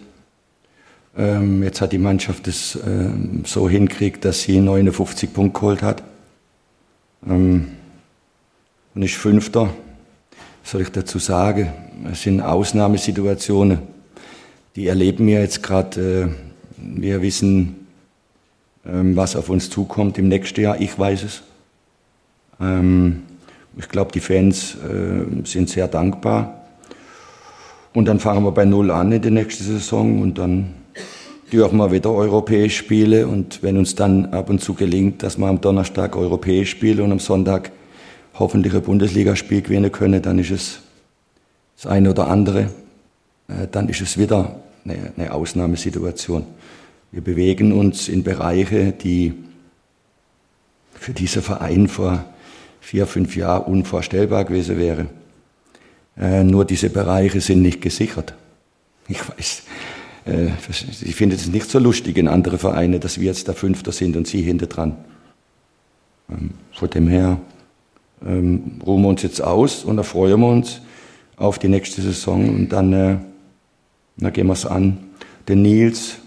Ähm, 1.16 1.62
jetzt 1.62 1.80
hat 1.80 1.92
die 1.92 1.98
Mannschaft 1.98 2.48
es 2.48 2.74
äh, 2.76 3.10
so 3.44 3.68
hinkriegt, 3.68 4.24
dass 4.24 4.42
sie 4.42 4.60
59 4.60 5.32
Punkte 5.32 5.60
geholt 5.60 5.82
hat. 5.82 6.02
Ähm, 7.26 7.68
und 8.94 9.02
ist 9.02 9.14
Fünfter. 9.14 9.70
Soll 10.62 10.82
ich 10.82 10.90
dazu 10.90 11.18
sagen? 11.18 11.72
Es 12.10 12.22
sind 12.22 12.40
Ausnahmesituationen. 12.40 13.78
Die 14.74 14.88
erleben 14.88 15.26
wir 15.26 15.40
jetzt 15.40 15.62
gerade. 15.62 16.34
Wir 16.76 17.22
wissen, 17.22 17.48
ähm, 17.48 17.85
was 18.88 19.36
auf 19.36 19.48
uns 19.48 19.68
zukommt 19.70 20.18
im 20.18 20.28
nächsten 20.28 20.60
Jahr. 20.60 20.80
Ich 20.80 20.98
weiß 20.98 21.24
es. 21.24 21.42
Ähm, 22.60 23.22
ich 23.76 23.88
glaube, 23.88 24.12
die 24.12 24.20
Fans 24.20 24.76
äh, 24.76 25.44
sind 25.44 25.68
sehr 25.68 25.88
dankbar. 25.88 26.62
Und 27.92 28.06
dann 28.06 28.20
fangen 28.20 28.44
wir 28.44 28.52
bei 28.52 28.64
Null 28.64 28.90
an 28.90 29.12
in 29.12 29.22
der 29.22 29.30
nächsten 29.30 29.64
Saison 29.64 30.20
und 30.20 30.38
dann 30.38 30.74
dürfen 31.52 31.78
wir 31.78 31.90
wieder 31.90 32.10
europäisch 32.10 32.76
spielen. 32.76 33.26
Und 33.26 33.62
wenn 33.62 33.76
uns 33.76 33.94
dann 33.94 34.26
ab 34.26 34.50
und 34.50 34.60
zu 34.60 34.74
gelingt, 34.74 35.22
dass 35.22 35.38
wir 35.38 35.46
am 35.46 35.60
Donnerstag 35.60 36.16
europäisch 36.16 36.70
spielen 36.70 37.00
und 37.00 37.12
am 37.12 37.18
Sonntag 37.18 37.72
hoffentlich 38.38 38.74
ein 38.74 38.82
Bundesligaspiel 38.82 39.62
gewinnen 39.62 39.92
können, 39.92 40.20
dann 40.22 40.38
ist 40.38 40.50
es 40.50 40.80
das 41.76 41.86
eine 41.86 42.10
oder 42.10 42.28
andere. 42.28 42.70
Äh, 43.48 43.66
dann 43.70 43.88
ist 43.88 44.00
es 44.00 44.18
wieder 44.18 44.56
eine 44.84 45.32
Ausnahmesituation. 45.32 46.44
Wir 47.16 47.24
bewegen 47.24 47.72
uns 47.72 48.08
in 48.08 48.24
Bereiche, 48.24 48.92
die 48.92 49.32
für 50.92 51.14
diesen 51.14 51.40
Verein 51.40 51.88
vor 51.88 52.26
vier, 52.82 53.06
fünf 53.06 53.36
Jahren 53.36 53.72
unvorstellbar 53.72 54.44
gewesen 54.44 54.76
wäre. 54.76 55.06
Äh, 56.18 56.44
nur 56.44 56.66
diese 56.66 56.90
Bereiche 56.90 57.40
sind 57.40 57.62
nicht 57.62 57.80
gesichert. 57.80 58.34
Ich 59.08 59.26
weiß, 59.26 59.62
äh, 60.26 60.48
ich 61.06 61.16
finde 61.16 61.36
es 61.36 61.46
nicht 61.46 61.70
so 61.70 61.78
lustig 61.78 62.18
in 62.18 62.28
andere 62.28 62.58
Vereine, 62.58 63.00
dass 63.00 63.18
wir 63.18 63.28
jetzt 63.28 63.48
der 63.48 63.54
Fünfter 63.54 63.92
sind 63.92 64.14
und 64.14 64.26
Sie 64.26 64.42
hinter 64.42 64.66
dran. 64.66 64.98
Ähm, 66.28 66.50
von 66.72 66.90
dem 66.90 67.08
her 67.08 67.40
ähm, 68.26 68.72
ruhen 68.84 69.00
wir 69.00 69.08
uns 69.08 69.22
jetzt 69.22 69.40
aus 69.40 69.84
und 69.84 69.96
erfreuen 69.96 70.38
wir 70.38 70.48
uns 70.48 70.82
auf 71.36 71.58
die 71.58 71.68
nächste 71.68 72.02
Saison 72.02 72.46
und 72.46 72.68
dann, 72.68 72.92
äh, 72.92 73.16
dann 74.18 74.32
gehen 74.34 74.48
wir 74.48 74.52
es 74.52 74.66
an. 74.66 74.98
Den 75.48 75.62
Nils, 75.62 76.18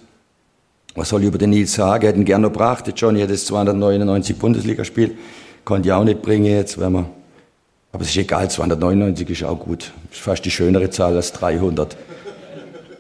Was 0.96 1.10
soll 1.10 1.22
ich 1.22 1.28
über 1.28 1.38
den 1.38 1.52
Nils 1.52 1.74
sagen? 1.74 2.06
Hätten 2.06 2.26
gerne 2.26 2.44
noch 2.44 2.54
gebracht. 2.54 2.92
Johnny 2.96 3.22
hat 3.22 3.30
das 3.30 3.46
299 3.46 4.38
Bundesligaspiel. 4.38 5.18
Konnte 5.64 5.90
ich 5.90 5.94
auch 5.94 6.04
nicht 6.04 6.22
bringen 6.22 6.46
jetzt, 6.46 6.80
wenn 6.80 6.92
man. 6.92 7.06
Aber 7.92 8.04
es 8.04 8.10
ist 8.10 8.18
egal, 8.18 8.50
299 8.50 9.30
ist 9.30 9.44
auch 9.44 9.60
gut. 9.60 9.92
Ist 10.12 10.22
fast 10.22 10.46
die 10.46 10.52
schönere 10.52 10.90
Zahl 10.90 11.16
als 11.16 11.32
300. 11.34 11.96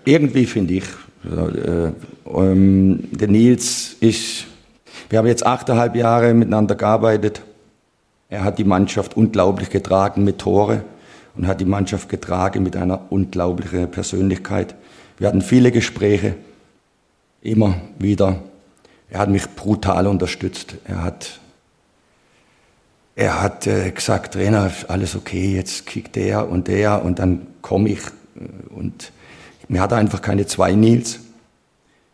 Irgendwie 0.06 0.46
finde 0.46 0.76
ich, 0.76 0.84
äh, 1.26 1.92
ähm, 2.34 3.08
der 3.12 3.28
Nils 3.28 3.96
ist, 4.00 4.46
wir 5.10 5.20
haben 5.20 5.28
jetzt 5.28 5.46
achteinhalb 5.46 5.96
Jahre 5.96 6.34
miteinander 6.34 6.76
gearbeitet. 6.76 7.42
Er 8.30 8.44
hat 8.44 8.60
die 8.60 8.64
Mannschaft 8.64 9.18
unglaublich 9.18 9.70
getragen 9.70 10.24
mit 10.24 10.40
Tore 10.40 10.84
und 11.36 11.48
hat 11.48 11.60
die 11.60 11.66
Mannschaft 11.66 12.10
getragen 12.10 12.64
mit 12.64 12.76
einer 12.76 13.12
unglaublichen 13.12 13.90
Persönlichkeit. 13.90 14.76
Wir 15.18 15.28
hatten 15.28 15.42
viele 15.42 15.72
Gespräche, 15.72 16.36
immer 17.42 17.76
wieder. 17.98 18.42
Er 19.10 19.20
hat 19.20 19.30
mich 19.30 19.48
brutal 19.56 20.08
unterstützt. 20.08 20.76
Er 20.86 21.04
hat, 21.04 21.40
er 23.16 23.42
hat 23.42 23.68
äh, 23.68 23.92
gesagt, 23.92 24.34
Trainer, 24.34 24.72
alles 24.88 25.16
okay, 25.16 25.56
jetzt 25.56 25.86
kickt 25.86 26.16
der 26.16 26.50
und 26.50 26.68
der 26.68 27.04
und 27.04 27.20
dann 27.20 27.48
komme 27.62 27.90
ich. 27.90 28.02
Und 28.70 29.12
mir 29.68 29.82
hat 29.82 29.94
einfach 29.94 30.22
keine 30.22 30.46
zwei 30.46 30.74
Nils. 30.74 31.20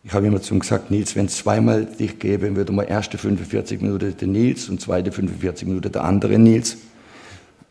Ich 0.04 0.12
habe 0.12 0.26
immer 0.26 0.40
zu 0.40 0.54
ihm 0.54 0.60
gesagt, 0.60 0.90
Nils, 0.90 1.16
wenn 1.16 1.26
es 1.26 1.36
zweimal 1.36 1.84
dich 1.84 2.18
gäbe, 2.18 2.54
würde 2.54 2.72
man 2.72 2.86
erste 2.86 3.18
45 3.18 3.82
Minuten 3.82 4.16
den 4.16 4.32
Nils 4.32 4.68
und 4.68 4.80
zweite 4.80 5.10
45 5.10 5.66
Minuten 5.66 5.90
der 5.90 6.04
andere 6.04 6.38
Nils. 6.38 6.76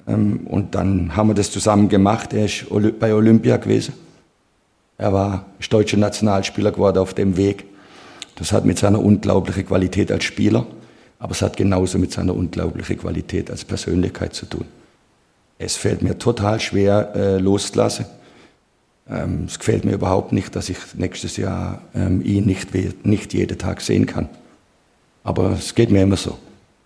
Ähm, 0.08 0.42
und 0.46 0.76
dann 0.76 1.16
haben 1.16 1.30
wir 1.30 1.34
das 1.34 1.50
zusammen 1.50 1.90
gemacht. 1.90 2.34
Er 2.34 2.46
ist 2.46 2.66
bei 3.00 3.14
Olympia 3.14 3.58
gewesen. 3.58 3.94
Er 4.98 5.14
war 5.14 5.46
deutscher 5.70 5.98
Nationalspieler 5.98 6.72
geworden 6.72 7.00
auf 7.00 7.14
dem 7.14 7.38
Weg. 7.38 7.66
Das 8.36 8.52
hat 8.52 8.66
mit 8.66 8.78
seiner 8.78 9.00
unglaublichen 9.00 9.66
Qualität 9.66 10.12
als 10.12 10.24
Spieler, 10.24 10.66
aber 11.20 11.32
es 11.32 11.42
hat 11.42 11.58
genauso 11.58 11.98
mit 11.98 12.12
seiner 12.12 12.36
unglaublichen 12.36 12.98
Qualität 12.98 13.50
als 13.50 13.66
Persönlichkeit 13.66 14.34
zu 14.34 14.46
tun. 14.46 14.66
Es 15.58 15.78
fällt 15.78 16.02
mir 16.02 16.18
total 16.18 16.60
schwer 16.60 17.14
äh, 17.16 17.38
loszulassen. 17.38 18.06
Ähm, 19.10 19.46
es 19.48 19.58
gefällt 19.58 19.86
mir 19.86 19.94
überhaupt 19.94 20.34
nicht, 20.34 20.56
dass 20.56 20.70
ich 20.70 20.78
nächstes 20.96 21.38
Jahr 21.38 21.82
ähm, 21.94 22.22
ihn 22.26 22.46
nicht, 22.46 22.70
nicht 23.06 23.34
jeden 23.34 23.58
Tag 23.58 23.82
sehen 23.82 24.06
kann. 24.06 24.28
Aber 25.24 25.52
es 25.52 25.74
geht 25.76 25.92
mir 25.92 26.04
immer 26.04 26.18
so. 26.18 26.38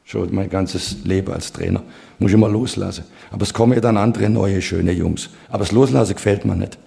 Schon 0.06 0.34
mein 0.34 0.50
ganzes 0.50 0.98
Leben 1.04 1.32
als 1.34 1.52
Trainer. 1.52 1.84
Muss 2.18 2.32
ich 2.32 2.36
immer 2.36 2.50
loslassen. 2.50 3.04
Aber 3.32 3.44
es 3.44 3.54
kommen 3.54 3.74
ja 3.74 3.80
dann 3.80 3.98
andere 3.98 4.30
neue, 4.30 4.62
schöne 4.62 4.92
Jungs. 4.92 5.30
Aber 5.50 5.60
das 5.60 5.72
Loslassen 5.72 6.16
gefällt 6.16 6.46
mir 6.46 6.56
nicht. 6.56 6.78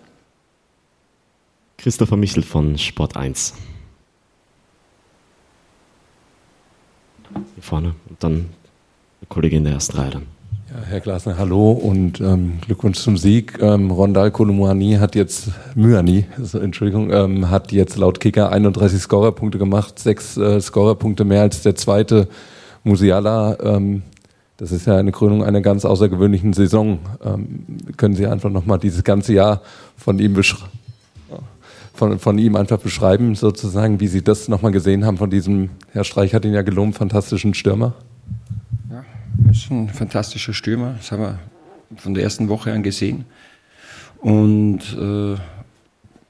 Christopher 1.82 2.16
Michel 2.16 2.44
von 2.44 2.78
Sport 2.78 3.16
1. 3.16 3.54
Hier 7.54 7.62
vorne 7.62 7.96
und 8.08 8.22
dann 8.22 8.50
die 9.20 9.26
Kollegin 9.26 9.58
in 9.58 9.64
der 9.64 9.72
ersten 9.72 9.96
Reihe 9.96 10.10
dann. 10.10 10.26
Ja, 10.70 10.80
Herr 10.86 11.00
Glasner, 11.00 11.38
hallo 11.38 11.72
und 11.72 12.20
ähm, 12.20 12.60
Glückwunsch 12.64 13.00
zum 13.00 13.16
Sieg. 13.16 13.58
Ähm, 13.60 13.90
Rondal 13.90 14.30
Kolumuani 14.30 14.98
hat 15.00 15.16
jetzt, 15.16 15.48
Myani, 15.74 16.26
also, 16.38 16.60
Entschuldigung, 16.60 17.10
ähm, 17.10 17.50
hat 17.50 17.72
jetzt 17.72 17.96
laut 17.96 18.20
Kicker 18.20 18.52
31 18.52 19.02
Scorerpunkte 19.02 19.58
gemacht, 19.58 19.98
sechs 19.98 20.36
äh, 20.36 20.60
Scorerpunkte 20.60 21.24
mehr 21.24 21.42
als 21.42 21.62
der 21.62 21.74
zweite 21.74 22.28
Musiala. 22.84 23.58
Ähm, 23.60 24.02
das 24.56 24.70
ist 24.70 24.86
ja 24.86 24.98
eine 24.98 25.10
Krönung 25.10 25.42
einer 25.42 25.62
ganz 25.62 25.84
außergewöhnlichen 25.84 26.52
Saison. 26.52 27.00
Ähm, 27.24 27.66
können 27.96 28.14
Sie 28.14 28.28
einfach 28.28 28.50
nochmal 28.50 28.78
dieses 28.78 29.02
ganze 29.02 29.32
Jahr 29.32 29.62
von 29.96 30.20
ihm 30.20 30.34
beschreiben? 30.34 30.81
Von, 32.02 32.18
von 32.18 32.36
ihm 32.36 32.56
einfach 32.56 32.80
beschreiben, 32.80 33.36
sozusagen, 33.36 34.00
wie 34.00 34.08
Sie 34.08 34.22
das 34.22 34.48
nochmal 34.48 34.72
gesehen 34.72 35.04
haben 35.04 35.18
von 35.18 35.30
diesem, 35.30 35.70
Herr 35.92 36.02
Streich 36.02 36.34
hat 36.34 36.44
ihn 36.44 36.52
ja 36.52 36.62
gelobt, 36.62 36.96
fantastischen 36.96 37.54
Stürmer? 37.54 37.94
Ja, 38.90 39.04
er 39.44 39.50
ist 39.52 39.70
ein 39.70 39.88
fantastischer 39.88 40.52
Stürmer, 40.52 40.94
das 40.96 41.12
haben 41.12 41.22
wir 41.22 41.38
von 41.96 42.14
der 42.14 42.24
ersten 42.24 42.48
Woche 42.48 42.72
an 42.72 42.82
gesehen. 42.82 43.24
Und 44.18 44.80
äh, 44.98 45.34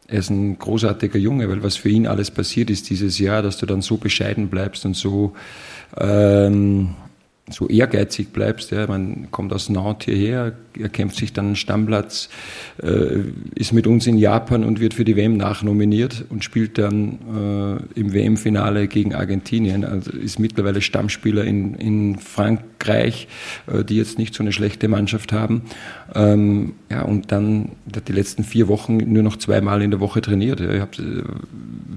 er 0.09 0.19
ist 0.19 0.29
ein 0.29 0.59
großartiger 0.59 1.19
Junge, 1.19 1.49
weil 1.49 1.62
was 1.62 1.76
für 1.76 1.88
ihn 1.88 2.07
alles 2.07 2.31
passiert 2.31 2.69
ist 2.69 2.91
dieses 2.91 3.19
Jahr, 3.19 3.41
dass 3.41 3.57
du 3.57 3.64
dann 3.64 3.81
so 3.81 3.97
bescheiden 3.97 4.49
bleibst 4.49 4.85
und 4.85 4.95
so 4.95 5.33
ähm, 5.97 6.91
so 7.50 7.69
ehrgeizig 7.69 8.33
bleibst. 8.33 8.71
Ja. 8.71 8.87
Man 8.87 9.31
kommt 9.31 9.52
aus 9.52 9.69
Nantes 9.69 10.05
hierher, 10.05 10.52
er 10.79 10.88
kämpft 10.88 11.17
sich 11.17 11.33
dann 11.33 11.47
einen 11.47 11.57
Stammplatz, 11.57 12.29
äh, 12.83 13.21
ist 13.55 13.73
mit 13.73 13.87
uns 13.87 14.07
in 14.07 14.19
Japan 14.19 14.64
und 14.64 14.81
wird 14.81 14.95
für 14.95 15.05
die 15.05 15.17
WM 15.17 15.37
nachnominiert 15.37 16.25
und 16.31 16.45
spielt 16.45 16.79
dann 16.79 17.19
äh, 17.97 18.00
im 18.00 18.12
WM-Finale 18.12 18.88
gegen 18.88 19.14
Argentinien. 19.14 19.85
Also 19.85 20.12
ist 20.12 20.38
mittlerweile 20.38 20.81
Stammspieler 20.81 21.45
in, 21.45 21.75
in 21.75 22.19
Frankreich, 22.19 23.29
äh, 23.67 23.85
die 23.85 23.97
jetzt 23.97 24.19
nicht 24.19 24.35
so 24.35 24.43
eine 24.43 24.52
schlechte 24.52 24.88
Mannschaft 24.88 25.33
haben. 25.33 25.62
Ähm, 26.14 26.75
ja, 26.91 27.02
und 27.02 27.33
dann 27.33 27.73
hat 27.95 28.09
die 28.09 28.12
letzten 28.12 28.45
vier 28.45 28.69
Wochen 28.69 28.97
nur 28.97 29.23
noch 29.23 29.37
zweimal 29.37 29.83
in 29.83 29.91
der 29.91 30.00
Woche 30.00 30.21
trainiert. 30.21 30.61
Ja. 30.61 30.81
Hab, 30.81 30.99
äh, 30.99 31.23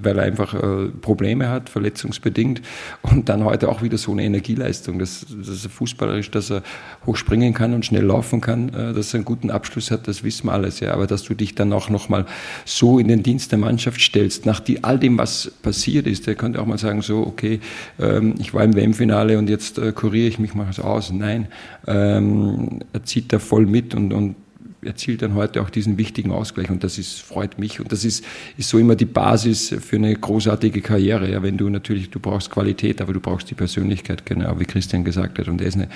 weil 0.06 0.18
er 0.18 0.24
einfach 0.24 0.54
äh, 0.54 0.88
Probleme 1.02 1.50
hat, 1.50 1.70
verletzungsbedingt. 1.70 2.62
Und 3.02 3.28
dann 3.28 3.44
heute 3.44 3.68
auch 3.68 3.82
wieder 3.82 3.98
so 3.98 4.12
eine 4.12 4.24
Energieleistung, 4.24 5.00
dass, 5.00 5.26
dass 5.30 5.64
er 5.64 5.70
fußballerisch, 5.70 6.32
dass 6.32 6.52
er 6.52 6.64
hochspringen 7.06 7.54
kann 7.54 7.74
und 7.74 7.86
schnell 7.86 8.04
laufen 8.04 8.40
kann, 8.40 8.65
äh, 8.70 8.94
dass 8.94 9.14
er 9.14 9.20
einen 9.20 9.26
guten 9.26 9.52
Abschluss 9.52 9.92
hat, 9.92 10.08
das 10.08 10.24
wissen 10.24 10.48
wir 10.48 10.54
alles. 10.54 10.80
Ja. 10.80 10.94
Aber 10.94 11.08
dass 11.08 11.24
du 11.24 11.34
dich 11.34 11.56
dann 11.56 11.74
auch 11.74 11.90
nochmal 11.90 12.26
so 12.66 13.00
in 13.00 13.08
den 13.08 13.24
Dienst 13.24 13.52
der 13.52 13.60
Mannschaft 13.60 14.02
stellst, 14.02 14.46
nach 14.46 14.60
die, 14.60 14.84
all 14.84 15.00
dem, 15.00 15.18
was 15.18 15.52
passiert 15.62 16.08
ist, 16.08 16.28
der 16.28 16.36
könnte 16.36 16.62
auch 16.62 16.66
mal 16.66 16.78
sagen, 16.78 17.02
so, 17.02 17.26
okay, 17.26 17.60
ähm, 18.00 18.36
ich 18.40 18.54
war 18.54 18.64
im 18.64 18.76
WM-Finale 18.76 19.38
und 19.38 19.50
jetzt 19.50 19.78
äh, 19.78 19.92
kuriere 19.92 20.28
ich 20.28 20.40
mich 20.40 20.54
mal 20.54 20.68
aus. 20.82 21.12
Nein, 21.12 21.48
ähm, 21.88 22.80
er 22.94 23.04
zieht 23.04 23.32
da 23.32 23.40
voll 23.40 23.66
mit 23.66 23.96
und, 23.96 24.14
und 24.14 24.36
erzielt 24.86 25.22
dann 25.22 25.34
heute 25.34 25.62
auch 25.62 25.70
diesen 25.70 25.98
wichtigen 25.98 26.32
Ausgleich 26.32 26.70
und 26.70 26.84
das 26.84 26.98
ist, 26.98 27.22
freut 27.22 27.60
mich 27.60 27.80
und 27.80 27.92
das 27.92 28.06
ist, 28.06 28.24
ist 28.58 28.70
so 28.70 28.78
immer 28.78 28.96
die 28.96 29.06
Basis 29.06 29.76
für 29.80 29.96
eine 29.96 30.14
großartige 30.14 30.82
Karriere. 30.82 31.32
Ja, 31.32 31.44
wenn 31.44 31.58
du 31.58 31.70
natürlich, 31.70 32.10
du 32.10 32.20
brauchst 32.20 32.50
Qualität, 32.50 33.02
aber 33.02 33.14
du 33.14 33.20
brauchst 33.20 33.50
die 33.50 33.56
Persönlichkeit, 33.56 34.26
genau 34.26 34.60
wie 34.60 34.66
Christian 34.66 35.04
gesagt 35.04 35.40
hat. 35.40 35.48
Und 35.48 35.62
er 35.62 35.68
ist 35.68 35.76
eine, 35.76 35.90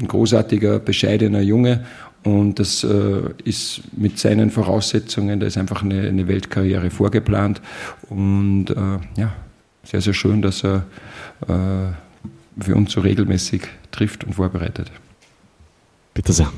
ein 0.00 0.08
großartiger, 0.08 0.78
bescheidener 0.78 1.40
Junge 1.40 1.84
und 2.24 2.58
das 2.58 2.84
äh, 2.84 3.20
ist 3.44 3.82
mit 3.96 4.18
seinen 4.18 4.50
Voraussetzungen, 4.50 5.40
da 5.40 5.46
ist 5.46 5.58
einfach 5.58 5.82
eine, 5.82 6.08
eine 6.08 6.26
Weltkarriere 6.26 6.90
vorgeplant 6.90 7.60
und 8.08 8.70
äh, 8.70 9.20
ja, 9.20 9.32
sehr, 9.84 10.00
sehr 10.00 10.14
schön, 10.14 10.40
dass 10.40 10.64
er 10.64 10.86
äh, 11.46 12.62
für 12.62 12.74
uns 12.74 12.92
so 12.92 13.00
regelmäßig 13.00 13.62
trifft 13.90 14.24
und 14.24 14.34
vorbereitet. 14.34 14.90
Bitte 16.14 16.32
sehr. 16.32 16.50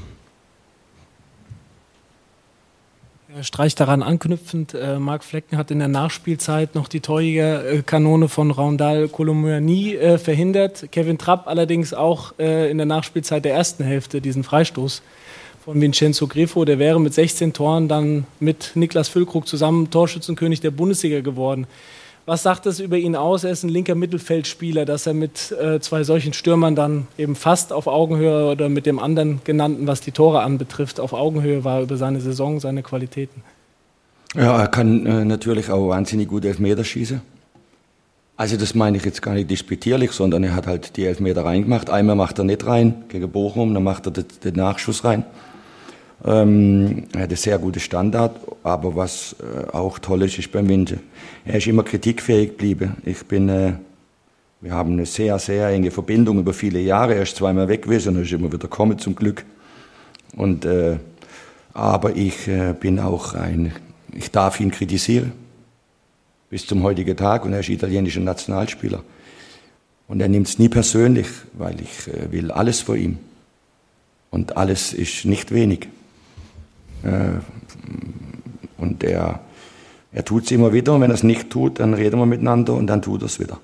Streich 3.43 3.75
daran 3.75 4.03
anknüpfend, 4.03 4.75
äh, 4.75 4.99
Marc 4.99 5.23
Flecken 5.23 5.59
hat 5.59 5.71
in 5.71 5.79
der 5.79 5.89
Nachspielzeit 5.89 6.75
noch 6.75 6.89
die 6.89 7.01
Torjägerkanone 7.01 8.29
von 8.29 8.51
Raundal 8.51 9.09
Colomboigny 9.09 9.95
äh, 9.95 10.19
verhindert. 10.19 10.91
Kevin 10.91 11.19
Trapp 11.19 11.47
allerdings 11.47 11.93
auch 11.93 12.35
äh, 12.39 12.71
in 12.71 12.79
der 12.79 12.87
Nachspielzeit 12.87 13.45
der 13.45 13.55
ersten 13.55 13.85
Hälfte 13.85 14.21
diesen 14.21 14.43
Freistoß 14.43 15.03
von 15.65 15.81
Vincenzo 15.81 16.27
Grifo. 16.29 16.65
Der 16.65 16.79
wäre 16.79 17.01
mit 17.01 17.13
16 17.13 17.53
Toren 17.53 17.89
dann 17.89 18.27
mit 18.41 18.73
Niklas 18.75 19.09
Füllkrug 19.09 19.47
zusammen 19.47 19.91
Torschützenkönig 19.91 20.61
der 20.61 20.71
Bundesliga 20.71 21.21
geworden. 21.21 21.67
Was 22.27 22.43
sagt 22.43 22.67
es 22.67 22.81
über 22.81 22.97
ihn 22.97 23.15
aus? 23.15 23.45
Er 23.45 23.53
ist 23.53 23.63
ein 23.63 23.69
linker 23.69 23.95
Mittelfeldspieler, 23.95 24.85
dass 24.85 25.07
er 25.07 25.15
mit 25.15 25.53
äh, 25.53 25.79
zwei 25.79 26.03
solchen 26.03 26.33
Stürmern 26.33 26.75
dann 26.75 27.07
eben 27.17 27.37
fast 27.37 27.73
auf 27.73 27.87
Augenhöhe 27.87 28.51
oder 28.51 28.69
mit 28.69 28.85
dem 28.85 28.99
anderen 28.99 29.41
genannten, 29.45 29.87
was 29.87 30.01
die 30.01 30.11
Tore 30.11 30.41
anbetrifft, 30.41 30.99
auf 30.99 31.13
Augenhöhe 31.13 31.63
war 31.63 31.83
über 31.83 31.97
seine 31.97 32.21
Saison, 32.21 32.59
seine 32.59 32.83
Qualitäten. 32.83 33.45
Ja, 34.35 34.59
er 34.61 34.67
kann 34.67 35.07
äh, 35.07 35.25
natürlich 35.25 35.71
auch 35.71 35.89
wahnsinnig 35.89 36.29
gut 36.29 36.45
Elfmeter 36.45 36.83
schießen. 36.83 37.23
Also 38.37 38.57
das 38.57 38.75
meine 38.75 38.97
ich 38.97 39.05
jetzt 39.05 39.23
gar 39.23 39.35
nicht 39.35 39.49
disputierlich, 39.49 40.11
sondern 40.11 40.43
er 40.43 40.57
hat 40.57 40.67
halt 40.67 40.97
die 40.97 41.07
Elfmeter 41.07 41.45
reingemacht. 41.45 41.91
Einmal 41.91 42.17
macht 42.17 42.39
er 42.39 42.45
nicht 42.45 42.67
rein 42.67 43.05
gegen 43.09 43.31
Bochum, 43.31 43.73
dann 43.73 43.85
macht 43.85 44.07
er 44.07 44.11
den 44.13 44.55
Nachschuss 44.57 45.05
rein. 45.05 45.25
Ähm, 46.25 47.05
er 47.13 47.23
hat 47.23 47.29
einen 47.29 47.37
sehr 47.37 47.59
guten 47.59 47.81
Standard, 47.81 48.41
aber 48.63 48.97
was 48.97 49.37
äh, 49.41 49.71
auch 49.71 49.99
toll 49.99 50.23
ist, 50.23 50.39
ist 50.39 50.51
beim 50.51 50.69
Winter. 50.69 50.97
Er 51.45 51.59
ist 51.59 51.67
immer 51.67 51.83
kritikfähig 51.83 52.51
geblieben. 52.51 52.97
Ich 53.05 53.25
bin, 53.27 53.49
äh, 53.49 53.75
wir 54.61 54.73
haben 54.73 54.93
eine 54.93 55.07
sehr, 55.07 55.39
sehr 55.39 55.69
enge 55.69 55.91
Verbindung 55.91 56.39
über 56.39 56.55
viele 56.55 56.81
Jahre. 56.81 57.15
Er 57.15 57.23
ist 57.23 57.37
zweimal 57.37 57.69
weg 57.69 57.83
gewesen 57.83 58.17
und 58.17 58.23
ist 58.23 58.33
immer 58.33 58.49
wieder 58.49 58.59
gekommen, 58.59 58.99
zum 58.99 59.15
Glück. 59.15 59.45
Und, 60.37 60.65
äh, 60.65 60.97
aber 61.75 62.17
ich 62.17 62.49
bin 62.81 62.99
auch 62.99 63.35
ein, 63.35 63.71
ich 64.15 64.31
darf 64.31 64.61
ihn 64.61 64.71
kritisieren. 64.71 65.33
Bis 66.49 66.67
zum 66.67 66.83
heutigen 66.83 67.15
Tag 67.15 67.45
und 67.45 67.53
er 67.53 67.61
ist 67.61 67.69
italienischer 67.69 68.21
Nationalspieler. 68.21 69.03
Und 70.09 70.21
er 70.23 70.29
nimmt 70.29 70.49
es 70.49 70.59
nie 70.59 70.71
persönlich, 70.71 71.27
weil 71.53 71.77
ich 71.83 72.33
will 72.33 72.51
alles 72.51 72.81
vor 72.81 72.97
ihm. 72.97 73.19
Und 74.31 74.57
alles 74.57 74.95
ist 74.95 75.27
nicht 75.27 75.53
wenig. 75.53 75.89
Äh, 77.07 77.41
und 78.79 79.03
er, 79.05 79.41
Er 80.17 80.25
tut 80.25 80.45
es 80.45 80.51
immer 80.51 80.73
wieder 80.73 80.95
und 80.95 81.03
wenn 81.03 81.11
er 81.11 81.15
es 81.15 81.23
nicht 81.23 81.51
tut, 81.51 81.79
dann 81.79 81.93
reden 81.93 82.19
wir 82.19 82.25
miteinander 82.25 82.73
und 82.73 82.87
dann 82.87 83.03
tut 83.03 83.23
er 83.23 83.27
es 83.27 83.39
wieder. 83.39 83.61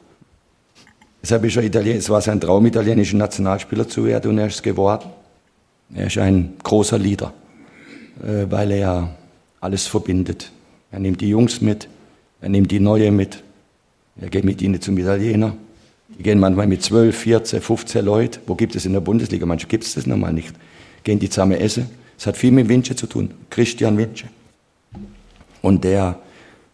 Deshalb 1.22 1.44
ist 1.44 1.56
er 1.56 1.64
Italiener, 1.64 1.96
es 1.96 2.10
war 2.10 2.20
sein 2.20 2.40
Traum, 2.40 2.66
italienischen 2.66 3.18
Nationalspieler 3.18 3.88
zu 3.88 4.04
werden 4.04 4.32
und 4.32 4.38
er 4.38 4.48
ist 4.48 4.56
es 4.56 4.62
geworden. 4.62 5.08
Er 5.94 6.08
ist 6.08 6.18
ein 6.18 6.54
großer 6.62 6.98
Leader, 6.98 7.32
äh, 8.22 8.50
weil 8.50 8.70
er 8.72 9.16
alles 9.60 9.86
verbindet. 9.86 10.52
Er 10.90 10.98
nimmt 10.98 11.22
die 11.22 11.28
Jungs 11.28 11.62
mit, 11.62 11.88
er 12.42 12.50
nimmt 12.50 12.70
die 12.70 12.80
Neue 12.80 13.10
mit, 13.10 13.42
er 14.20 14.28
geht 14.28 14.44
mit 14.44 14.60
ihnen 14.60 14.80
zum 14.80 14.98
Italiener. 14.98 15.56
Die 16.18 16.22
gehen 16.22 16.38
manchmal 16.38 16.66
mit 16.66 16.82
12, 16.82 17.16
14, 17.16 17.62
15 17.62 18.04
Leuten. 18.04 18.40
Wo 18.46 18.54
gibt 18.54 18.76
es 18.76 18.84
in 18.84 18.92
der 18.92 19.00
Bundesliga? 19.00 19.46
Manchmal 19.46 19.70
gibt 19.70 19.84
es 19.84 19.94
das 19.94 20.06
normal 20.06 20.34
nicht. 20.34 20.54
Gehen 21.02 21.18
die 21.18 21.30
zusammen 21.30 21.58
essen. 21.58 21.88
Es 22.22 22.26
hat 22.28 22.36
viel 22.36 22.52
mit 22.52 22.68
Winche 22.68 22.94
zu 22.94 23.08
tun. 23.08 23.34
Christian 23.50 23.98
Winche. 23.98 24.28
Und 25.60 25.82
der, 25.82 26.20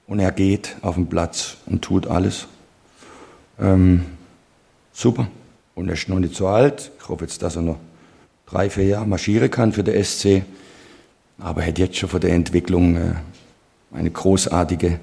und 0.06 0.20
er 0.20 0.30
geht 0.30 0.76
auf 0.82 0.96
den 0.96 1.06
Platz 1.06 1.56
und 1.64 1.80
tut 1.80 2.06
alles. 2.06 2.46
Ähm, 3.58 4.04
super. 4.92 5.26
Und 5.74 5.88
er 5.88 5.94
ist 5.94 6.06
noch 6.06 6.18
nicht 6.18 6.34
so 6.34 6.48
alt. 6.48 6.90
Ich 7.00 7.08
hoffe 7.08 7.24
jetzt, 7.24 7.40
dass 7.40 7.56
er 7.56 7.62
noch 7.62 7.78
drei, 8.44 8.68
vier 8.68 8.84
Jahre 8.84 9.06
marschieren 9.06 9.50
kann 9.50 9.72
für 9.72 9.82
den 9.82 10.04
SC. 10.04 10.42
Aber 11.38 11.62
er 11.62 11.68
hat 11.68 11.78
jetzt 11.78 11.96
schon 11.96 12.10
von 12.10 12.20
der 12.20 12.34
Entwicklung 12.34 12.96
äh, 12.96 13.14
eine 13.94 14.10
großartige, 14.10 15.00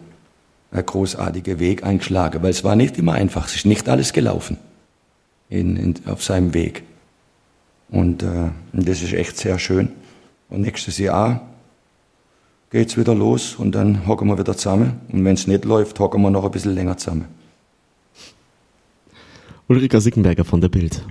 ein 0.69 0.85
großartiger 0.85 1.57
Weg 1.57 1.83
eingeschlagen. 1.83 2.43
Weil 2.43 2.51
es 2.51 2.63
war 2.63 2.75
nicht 2.75 2.99
immer 2.99 3.13
einfach. 3.13 3.47
Es 3.47 3.55
ist 3.55 3.65
nicht 3.65 3.89
alles 3.89 4.13
gelaufen 4.13 4.57
in, 5.49 5.75
in, 5.75 5.95
auf 6.05 6.23
seinem 6.23 6.53
Weg. 6.53 6.83
Und, 7.89 8.21
äh, 8.21 8.51
und 8.73 8.87
das 8.87 9.01
ist 9.01 9.13
echt 9.13 9.37
sehr 9.37 9.57
schön. 9.57 9.89
Und 10.49 10.61
nächstes 10.61 10.97
Jahr 10.97 11.41
geht's 12.69 12.97
wieder 12.97 13.15
los 13.15 13.55
und 13.55 13.73
dann 13.73 14.07
hocken 14.07 14.27
wir 14.27 14.37
wieder 14.37 14.55
zusammen. 14.55 15.01
Und 15.11 15.23
wenn 15.25 15.33
es 15.33 15.47
nicht 15.47 15.65
läuft, 15.65 15.99
hocken 15.99 16.21
wir 16.21 16.29
noch 16.29 16.45
ein 16.45 16.51
bisschen 16.51 16.75
länger 16.75 16.97
zusammen. 16.97 17.25
Ulrika 19.67 19.99
Sickenberger 19.99 20.45
von 20.45 20.61
der 20.61 20.69
Bild. 20.69 21.01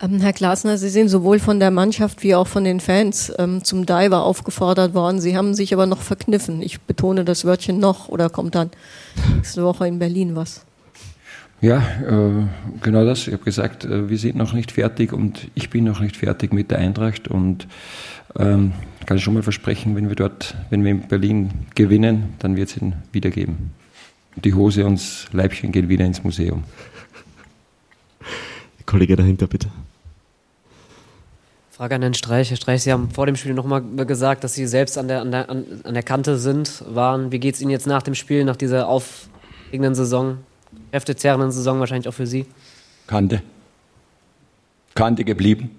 Ähm, 0.00 0.20
Herr 0.20 0.32
Glasner, 0.32 0.78
Sie 0.78 0.88
sind 0.88 1.08
sowohl 1.08 1.40
von 1.40 1.58
der 1.58 1.72
Mannschaft 1.72 2.22
wie 2.22 2.34
auch 2.34 2.46
von 2.46 2.62
den 2.62 2.78
Fans 2.78 3.32
ähm, 3.38 3.64
zum 3.64 3.86
Diver 3.86 4.22
aufgefordert 4.22 4.94
worden. 4.94 5.20
Sie 5.20 5.36
haben 5.36 5.54
sich 5.54 5.74
aber 5.74 5.86
noch 5.86 6.00
verkniffen. 6.00 6.62
Ich 6.62 6.80
betone 6.80 7.24
das 7.24 7.44
Wörtchen 7.44 7.80
noch 7.80 8.08
oder 8.08 8.30
kommt 8.30 8.54
dann 8.54 8.70
nächste 9.34 9.64
Woche 9.64 9.88
in 9.88 9.98
Berlin 9.98 10.36
was? 10.36 10.64
Ja, 11.60 11.78
äh, 12.06 12.46
genau 12.82 13.04
das. 13.04 13.26
Ich 13.26 13.32
habe 13.32 13.44
gesagt, 13.44 13.84
äh, 13.84 14.08
wir 14.08 14.18
sind 14.18 14.36
noch 14.36 14.52
nicht 14.52 14.70
fertig 14.70 15.12
und 15.12 15.48
ich 15.54 15.70
bin 15.70 15.84
noch 15.84 16.00
nicht 16.00 16.16
fertig 16.16 16.52
mit 16.52 16.70
der 16.70 16.78
Eintracht 16.78 17.26
und 17.26 17.66
ähm, 18.38 18.72
kann 19.06 19.16
ich 19.16 19.24
schon 19.24 19.34
mal 19.34 19.42
versprechen, 19.42 19.96
wenn 19.96 20.08
wir 20.08 20.14
dort, 20.14 20.54
wenn 20.70 20.84
wir 20.84 20.92
in 20.92 21.08
Berlin 21.08 21.50
gewinnen, 21.74 22.34
dann 22.38 22.56
wird 22.56 22.68
es 22.68 22.76
ihn 22.76 22.94
wiedergeben. 23.10 23.72
Die 24.36 24.54
Hose 24.54 24.86
und 24.86 24.94
das 24.94 25.26
Leibchen 25.32 25.72
gehen 25.72 25.88
wieder 25.88 26.04
ins 26.04 26.22
Museum. 26.22 26.62
Kollege 28.86 29.16
dahinter, 29.16 29.48
bitte. 29.48 29.68
Frage 31.72 31.96
an 31.96 32.02
Herrn 32.02 32.14
Streich. 32.14 32.50
Herr 32.50 32.56
Streich, 32.56 32.82
Sie 32.82 32.92
haben 32.92 33.10
vor 33.10 33.26
dem 33.26 33.36
Spiel 33.36 33.54
nochmal 33.54 33.82
gesagt, 33.82 34.44
dass 34.44 34.54
Sie 34.54 34.66
selbst 34.66 34.96
an 34.96 35.08
der, 35.08 35.22
an 35.22 35.30
der, 35.32 35.50
an 35.50 35.94
der 35.94 36.02
Kante 36.02 36.38
sind, 36.38 36.84
waren. 36.88 37.32
Wie 37.32 37.38
geht 37.38 37.56
es 37.56 37.60
Ihnen 37.60 37.70
jetzt 37.70 37.86
nach 37.86 38.02
dem 38.02 38.14
Spiel, 38.14 38.44
nach 38.44 38.56
dieser 38.56 38.88
aufregenden 38.88 39.94
Saison, 39.94 40.38
kräftezerrenden 40.90 41.50
Saison 41.50 41.80
wahrscheinlich 41.80 42.08
auch 42.08 42.14
für 42.14 42.26
Sie? 42.26 42.46
Kante. 43.06 43.42
Kante 44.94 45.24
geblieben, 45.24 45.76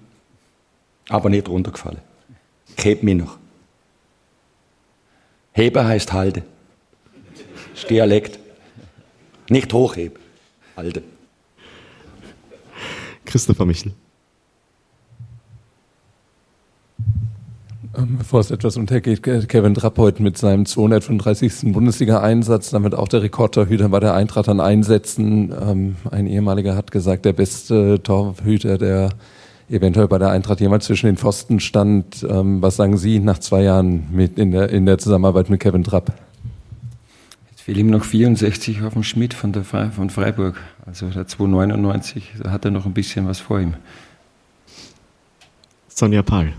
aber 1.08 1.28
nicht 1.30 1.48
runtergefallen. 1.48 2.00
Ich 2.76 2.84
heb 2.84 3.02
mich 3.02 3.16
noch. 3.16 3.38
Hebe 5.52 5.84
heißt 5.84 6.12
halte. 6.12 6.42
Das 7.72 7.82
ist 7.82 7.90
Dialekt. 7.90 8.38
Nicht 9.48 9.72
hochheben, 9.72 10.18
halte. 10.76 11.02
Christopher 13.24 13.66
Michel. 13.66 13.92
Bevor 17.92 18.38
es 18.38 18.52
etwas 18.52 18.76
untergeht, 18.76 19.22
Kevin 19.22 19.74
Trapp 19.74 19.98
heute 19.98 20.22
mit 20.22 20.38
seinem 20.38 20.64
235. 20.64 21.72
Bundesliga-Einsatz, 21.72 22.70
damit 22.70 22.94
auch 22.94 23.08
der 23.08 23.22
Rekordtorhüter 23.22 23.88
bei 23.88 23.98
der 23.98 24.14
Eintracht 24.14 24.48
an 24.48 24.60
Einsätzen. 24.60 25.52
Ähm, 25.60 25.96
ein 26.08 26.28
ehemaliger 26.28 26.76
hat 26.76 26.92
gesagt, 26.92 27.24
der 27.24 27.32
beste 27.32 28.00
Torhüter, 28.00 28.78
der 28.78 29.10
eventuell 29.68 30.06
bei 30.06 30.18
der 30.18 30.30
Eintracht 30.30 30.60
jemals 30.60 30.84
zwischen 30.84 31.06
den 31.06 31.16
Pfosten 31.16 31.58
stand. 31.58 32.24
Ähm, 32.28 32.62
was 32.62 32.76
sagen 32.76 32.96
Sie 32.96 33.18
nach 33.18 33.38
zwei 33.38 33.62
Jahren 33.62 34.06
mit 34.12 34.38
in, 34.38 34.52
der, 34.52 34.70
in 34.70 34.86
der 34.86 34.98
Zusammenarbeit 34.98 35.50
mit 35.50 35.58
Kevin 35.58 35.82
Trapp? 35.82 36.12
Jetzt 37.50 37.62
fehlen 37.62 37.78
ihm 37.78 37.90
noch 37.90 38.04
64 38.04 38.82
auf 38.82 38.92
dem 38.92 39.02
Schmidt 39.02 39.34
von, 39.34 39.50
der 39.50 39.64
Fre 39.64 39.90
von 39.90 40.10
Freiburg. 40.10 40.60
Also 40.86 41.08
der 41.08 41.26
299, 41.26 42.34
da 42.40 42.52
hat 42.52 42.64
er 42.64 42.70
noch 42.70 42.86
ein 42.86 42.94
bisschen 42.94 43.26
was 43.26 43.40
vor 43.40 43.58
ihm. 43.58 43.74
Sonja 45.88 46.22
Pahl. 46.22 46.52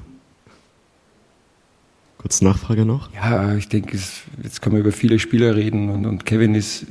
Kurz 2.21 2.39
Nachfrage 2.43 2.85
noch? 2.85 3.11
Ja, 3.15 3.55
ich 3.55 3.67
denke, 3.67 3.97
jetzt 4.43 4.61
kann 4.61 4.73
man 4.73 4.81
über 4.81 4.91
viele 4.91 5.17
Spieler 5.17 5.55
reden 5.55 5.89
und, 5.89 6.05
und 6.05 6.23
Kevin 6.23 6.53
ist 6.53 6.85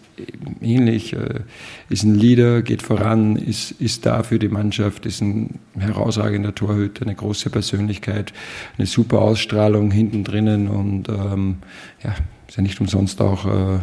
ähnlich, 0.61 1.13
äh, 1.13 1.43
ist 1.89 2.03
ein 2.03 2.17
Leader, 2.17 2.63
geht 2.63 2.83
voran, 2.83 3.37
ist, 3.37 3.71
ist 3.71 4.07
da 4.07 4.25
für 4.25 4.41
die 4.41 4.49
Mannschaft, 4.49 5.07
ist 5.07 5.21
ein 5.21 5.61
herausragender 5.79 6.53
Torhüter, 6.53 7.03
eine 7.03 7.15
große 7.15 7.49
Persönlichkeit, 7.49 8.33
eine 8.77 8.89
super 8.89 9.21
Ausstrahlung 9.21 9.93
hinten 9.93 10.25
drinnen 10.25 10.67
und 10.67 11.09
ähm, 11.09 11.59
ja, 12.03 12.17
ist 12.49 12.57
ja 12.57 12.65
nicht 12.65 12.81
umsonst 12.81 13.21
auch 13.21 13.47
äh, 13.47 13.79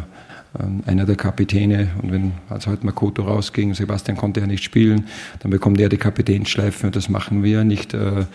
einer 0.84 1.06
der 1.06 1.16
Kapitäne. 1.16 1.88
Und 2.02 2.12
wenn 2.12 2.32
als 2.50 2.66
heute 2.66 2.84
Makoto 2.84 3.22
rausging, 3.22 3.72
Sebastian 3.72 4.18
konnte 4.18 4.40
ja 4.40 4.46
nicht 4.46 4.64
spielen, 4.64 5.06
dann 5.40 5.50
bekommt 5.50 5.80
er 5.80 5.88
die 5.88 5.96
Kapitänsschleife 5.96 6.86
und 6.86 6.94
das 6.94 7.08
machen 7.08 7.42
wir 7.42 7.64
nicht. 7.64 7.94
Äh, 7.94 8.26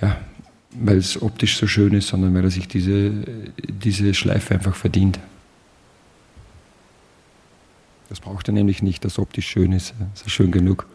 ja, 0.00 0.16
weil 0.74 0.98
es 0.98 1.20
optisch 1.20 1.56
so 1.56 1.66
schön 1.66 1.92
ist, 1.94 2.08
sondern 2.08 2.34
weil 2.34 2.44
er 2.44 2.50
sich 2.50 2.68
diese, 2.68 3.12
diese 3.68 4.14
Schleife 4.14 4.54
einfach 4.54 4.74
verdient. 4.74 5.18
Das 8.08 8.20
braucht 8.20 8.48
er 8.48 8.54
nämlich 8.54 8.82
nicht, 8.82 9.04
dass 9.04 9.18
optisch 9.18 9.46
schön 9.46 9.72
ist. 9.72 9.94
Das 10.14 10.22
ist 10.22 10.32
schön 10.32 10.50
genug. 10.50 10.86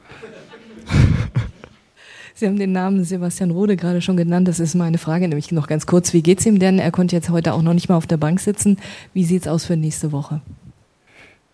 Sie 2.35 2.45
haben 2.45 2.59
den 2.59 2.71
Namen 2.71 3.03
Sebastian 3.03 3.49
Rode 3.49 3.75
gerade 3.75 3.99
schon 3.99 4.15
genannt. 4.17 4.47
Das 4.47 4.59
ist 4.59 4.75
meine 4.75 4.99
Frage, 4.99 5.27
nämlich 5.27 5.51
noch 5.51 5.65
ganz 5.65 5.87
kurz. 5.87 6.13
Wie 6.13 6.21
geht 6.21 6.39
es 6.39 6.45
ihm 6.45 6.59
denn? 6.59 6.77
Er 6.77 6.91
konnte 6.91 7.15
jetzt 7.15 7.31
heute 7.31 7.53
auch 7.53 7.63
noch 7.63 7.73
nicht 7.73 7.89
mal 7.89 7.95
auf 7.95 8.05
der 8.05 8.17
Bank 8.17 8.39
sitzen. 8.39 8.77
Wie 9.13 9.23
sieht 9.23 9.41
es 9.41 9.47
aus 9.47 9.65
für 9.65 9.75
nächste 9.75 10.11
Woche? 10.11 10.41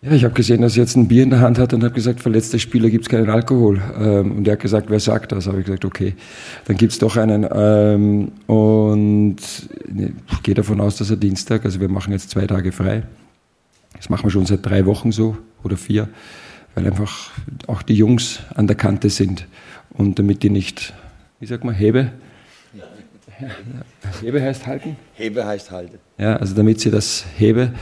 Ja, 0.04 0.12
ich 0.12 0.24
habe 0.24 0.34
gesehen, 0.34 0.60
dass 0.60 0.76
er 0.76 0.82
jetzt 0.82 0.96
ein 0.96 1.08
Bier 1.08 1.22
in 1.22 1.30
der 1.30 1.40
Hand 1.40 1.58
hat 1.58 1.72
und 1.72 1.82
habe 1.82 1.94
gesagt, 1.94 2.20
verletzte 2.20 2.58
Spieler 2.58 2.90
gibt 2.90 3.06
es 3.06 3.08
keinen 3.08 3.30
Alkohol. 3.30 3.80
Ähm, 3.98 4.32
und 4.32 4.46
er 4.46 4.52
hat 4.52 4.60
gesagt, 4.60 4.90
wer 4.90 5.00
sagt 5.00 5.32
das? 5.32 5.46
Habe 5.46 5.60
ich 5.60 5.64
gesagt, 5.64 5.86
okay, 5.86 6.14
dann 6.66 6.76
gibt 6.76 6.92
es 6.92 6.98
doch 6.98 7.16
einen. 7.16 7.48
Ähm, 7.50 8.32
und 8.46 9.36
ich 10.30 10.42
gehe 10.42 10.54
davon 10.54 10.82
aus, 10.82 10.96
dass 10.96 11.08
er 11.08 11.16
Dienstag, 11.16 11.64
also 11.64 11.80
wir 11.80 11.88
machen 11.88 12.12
jetzt 12.12 12.28
zwei 12.28 12.46
Tage 12.46 12.70
frei. 12.70 13.04
Das 13.96 14.10
machen 14.10 14.24
wir 14.24 14.30
schon 14.30 14.44
seit 14.44 14.66
drei 14.66 14.84
Wochen 14.84 15.10
so 15.10 15.38
oder 15.62 15.78
vier, 15.78 16.10
weil 16.74 16.86
einfach 16.86 17.30
auch 17.66 17.80
die 17.80 17.94
Jungs 17.94 18.40
an 18.54 18.66
der 18.66 18.76
Kante 18.76 19.08
sind. 19.08 19.46
Und 19.88 20.18
damit 20.18 20.42
die 20.42 20.50
nicht, 20.50 20.92
wie 21.40 21.46
sagt 21.46 21.64
man, 21.64 21.74
Hebe? 21.74 22.12
Hebe 24.20 24.42
heißt 24.42 24.66
halten? 24.66 24.96
Hebe 25.14 25.44
heißt 25.46 25.70
halten. 25.70 25.98
Ja, 26.18 26.36
also 26.36 26.54
damit 26.54 26.80
sie 26.80 26.90
das 26.90 27.24
Hebe. 27.36 27.72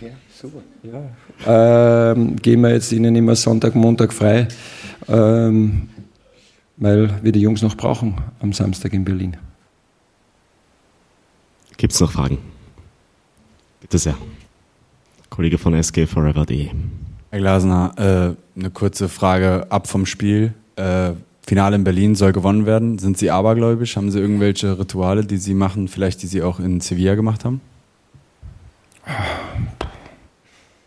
Ja, 0.00 0.08
super. 0.32 0.62
Ja. 0.82 2.12
Ähm, 2.12 2.36
geben 2.36 2.62
wir 2.62 2.70
jetzt 2.70 2.92
ihnen 2.92 3.14
immer 3.16 3.34
Sonntag, 3.36 3.74
Montag 3.74 4.12
frei, 4.12 4.48
ähm, 5.08 5.88
weil 6.76 7.22
wir 7.22 7.32
die 7.32 7.40
Jungs 7.40 7.62
noch 7.62 7.76
brauchen 7.76 8.16
am 8.40 8.52
Samstag 8.52 8.92
in 8.92 9.04
Berlin. 9.04 9.36
Gibt 11.76 11.92
es 11.92 12.00
noch 12.00 12.12
Fragen? 12.12 12.38
Bitte 13.80 13.98
sehr. 13.98 14.16
Kollege 15.28 15.58
von 15.58 15.80
SGForever.de. 15.80 16.70
Herr 17.30 17.38
Glasner, 17.40 18.36
äh, 18.56 18.58
eine 18.60 18.70
kurze 18.70 19.08
Frage 19.08 19.66
ab 19.68 19.88
vom 19.88 20.06
Spiel. 20.06 20.54
Äh, 20.76 21.12
Finale 21.46 21.76
in 21.76 21.84
Berlin 21.84 22.14
soll 22.14 22.32
gewonnen 22.32 22.64
werden. 22.64 22.98
Sind 22.98 23.18
Sie 23.18 23.30
abergläubisch? 23.30 23.96
Haben 23.96 24.10
Sie 24.10 24.18
irgendwelche 24.18 24.78
Rituale, 24.78 25.24
die 25.24 25.36
Sie 25.36 25.54
machen, 25.54 25.88
vielleicht 25.88 26.22
die 26.22 26.26
Sie 26.26 26.42
auch 26.42 26.58
in 26.58 26.80
Sevilla 26.80 27.14
gemacht 27.14 27.44
haben? 27.44 27.60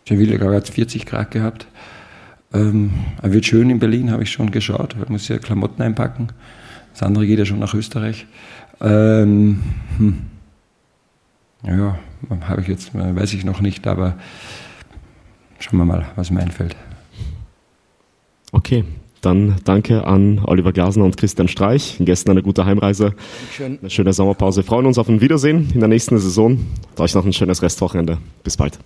Sevilla 0.08 0.52
hat 0.52 0.68
40 0.68 1.06
Grad 1.06 1.30
gehabt. 1.30 1.68
Ähm, 2.52 2.90
wird 3.22 3.46
schön 3.46 3.70
in 3.70 3.78
Berlin, 3.78 4.10
habe 4.10 4.24
ich 4.24 4.32
schon 4.32 4.50
geschaut. 4.50 4.96
Man 4.98 5.06
muss 5.10 5.28
ja 5.28 5.38
Klamotten 5.38 5.82
einpacken. 5.82 6.28
Das 6.92 7.02
andere 7.02 7.26
geht 7.26 7.38
ja 7.38 7.44
schon 7.44 7.60
nach 7.60 7.74
Österreich. 7.74 8.26
Ähm, 8.80 9.62
hm. 9.98 10.26
Ja, 11.62 11.98
habe 12.48 12.62
ich 12.62 12.68
jetzt, 12.68 12.94
weiß 12.94 13.34
ich 13.34 13.44
noch 13.44 13.60
nicht, 13.60 13.86
aber 13.86 14.16
schauen 15.58 15.78
wir 15.78 15.84
mal, 15.84 16.06
was 16.16 16.30
mir 16.30 16.40
einfällt. 16.40 16.74
Okay. 18.50 18.84
Dann 19.20 19.56
danke 19.64 20.06
an 20.06 20.40
Oliver 20.44 20.72
Glasner 20.72 21.04
und 21.04 21.16
Christian 21.16 21.48
Streich, 21.48 21.96
den 21.98 22.06
Gästen 22.06 22.30
eine 22.30 22.42
gute 22.42 22.64
Heimreise, 22.64 23.14
Schön. 23.52 23.78
eine 23.80 23.90
schöne 23.90 24.12
Sommerpause. 24.12 24.60
Wir 24.62 24.64
freuen 24.64 24.86
uns 24.86 24.98
auf 24.98 25.08
ein 25.08 25.20
Wiedersehen 25.20 25.70
in 25.74 25.80
der 25.80 25.88
nächsten 25.88 26.18
Saison 26.18 26.52
und 26.52 27.00
euch 27.00 27.14
noch 27.14 27.24
ein 27.24 27.32
schönes 27.32 27.62
Restwochenende. 27.62 28.18
Bis 28.44 28.56
bald. 28.56 28.78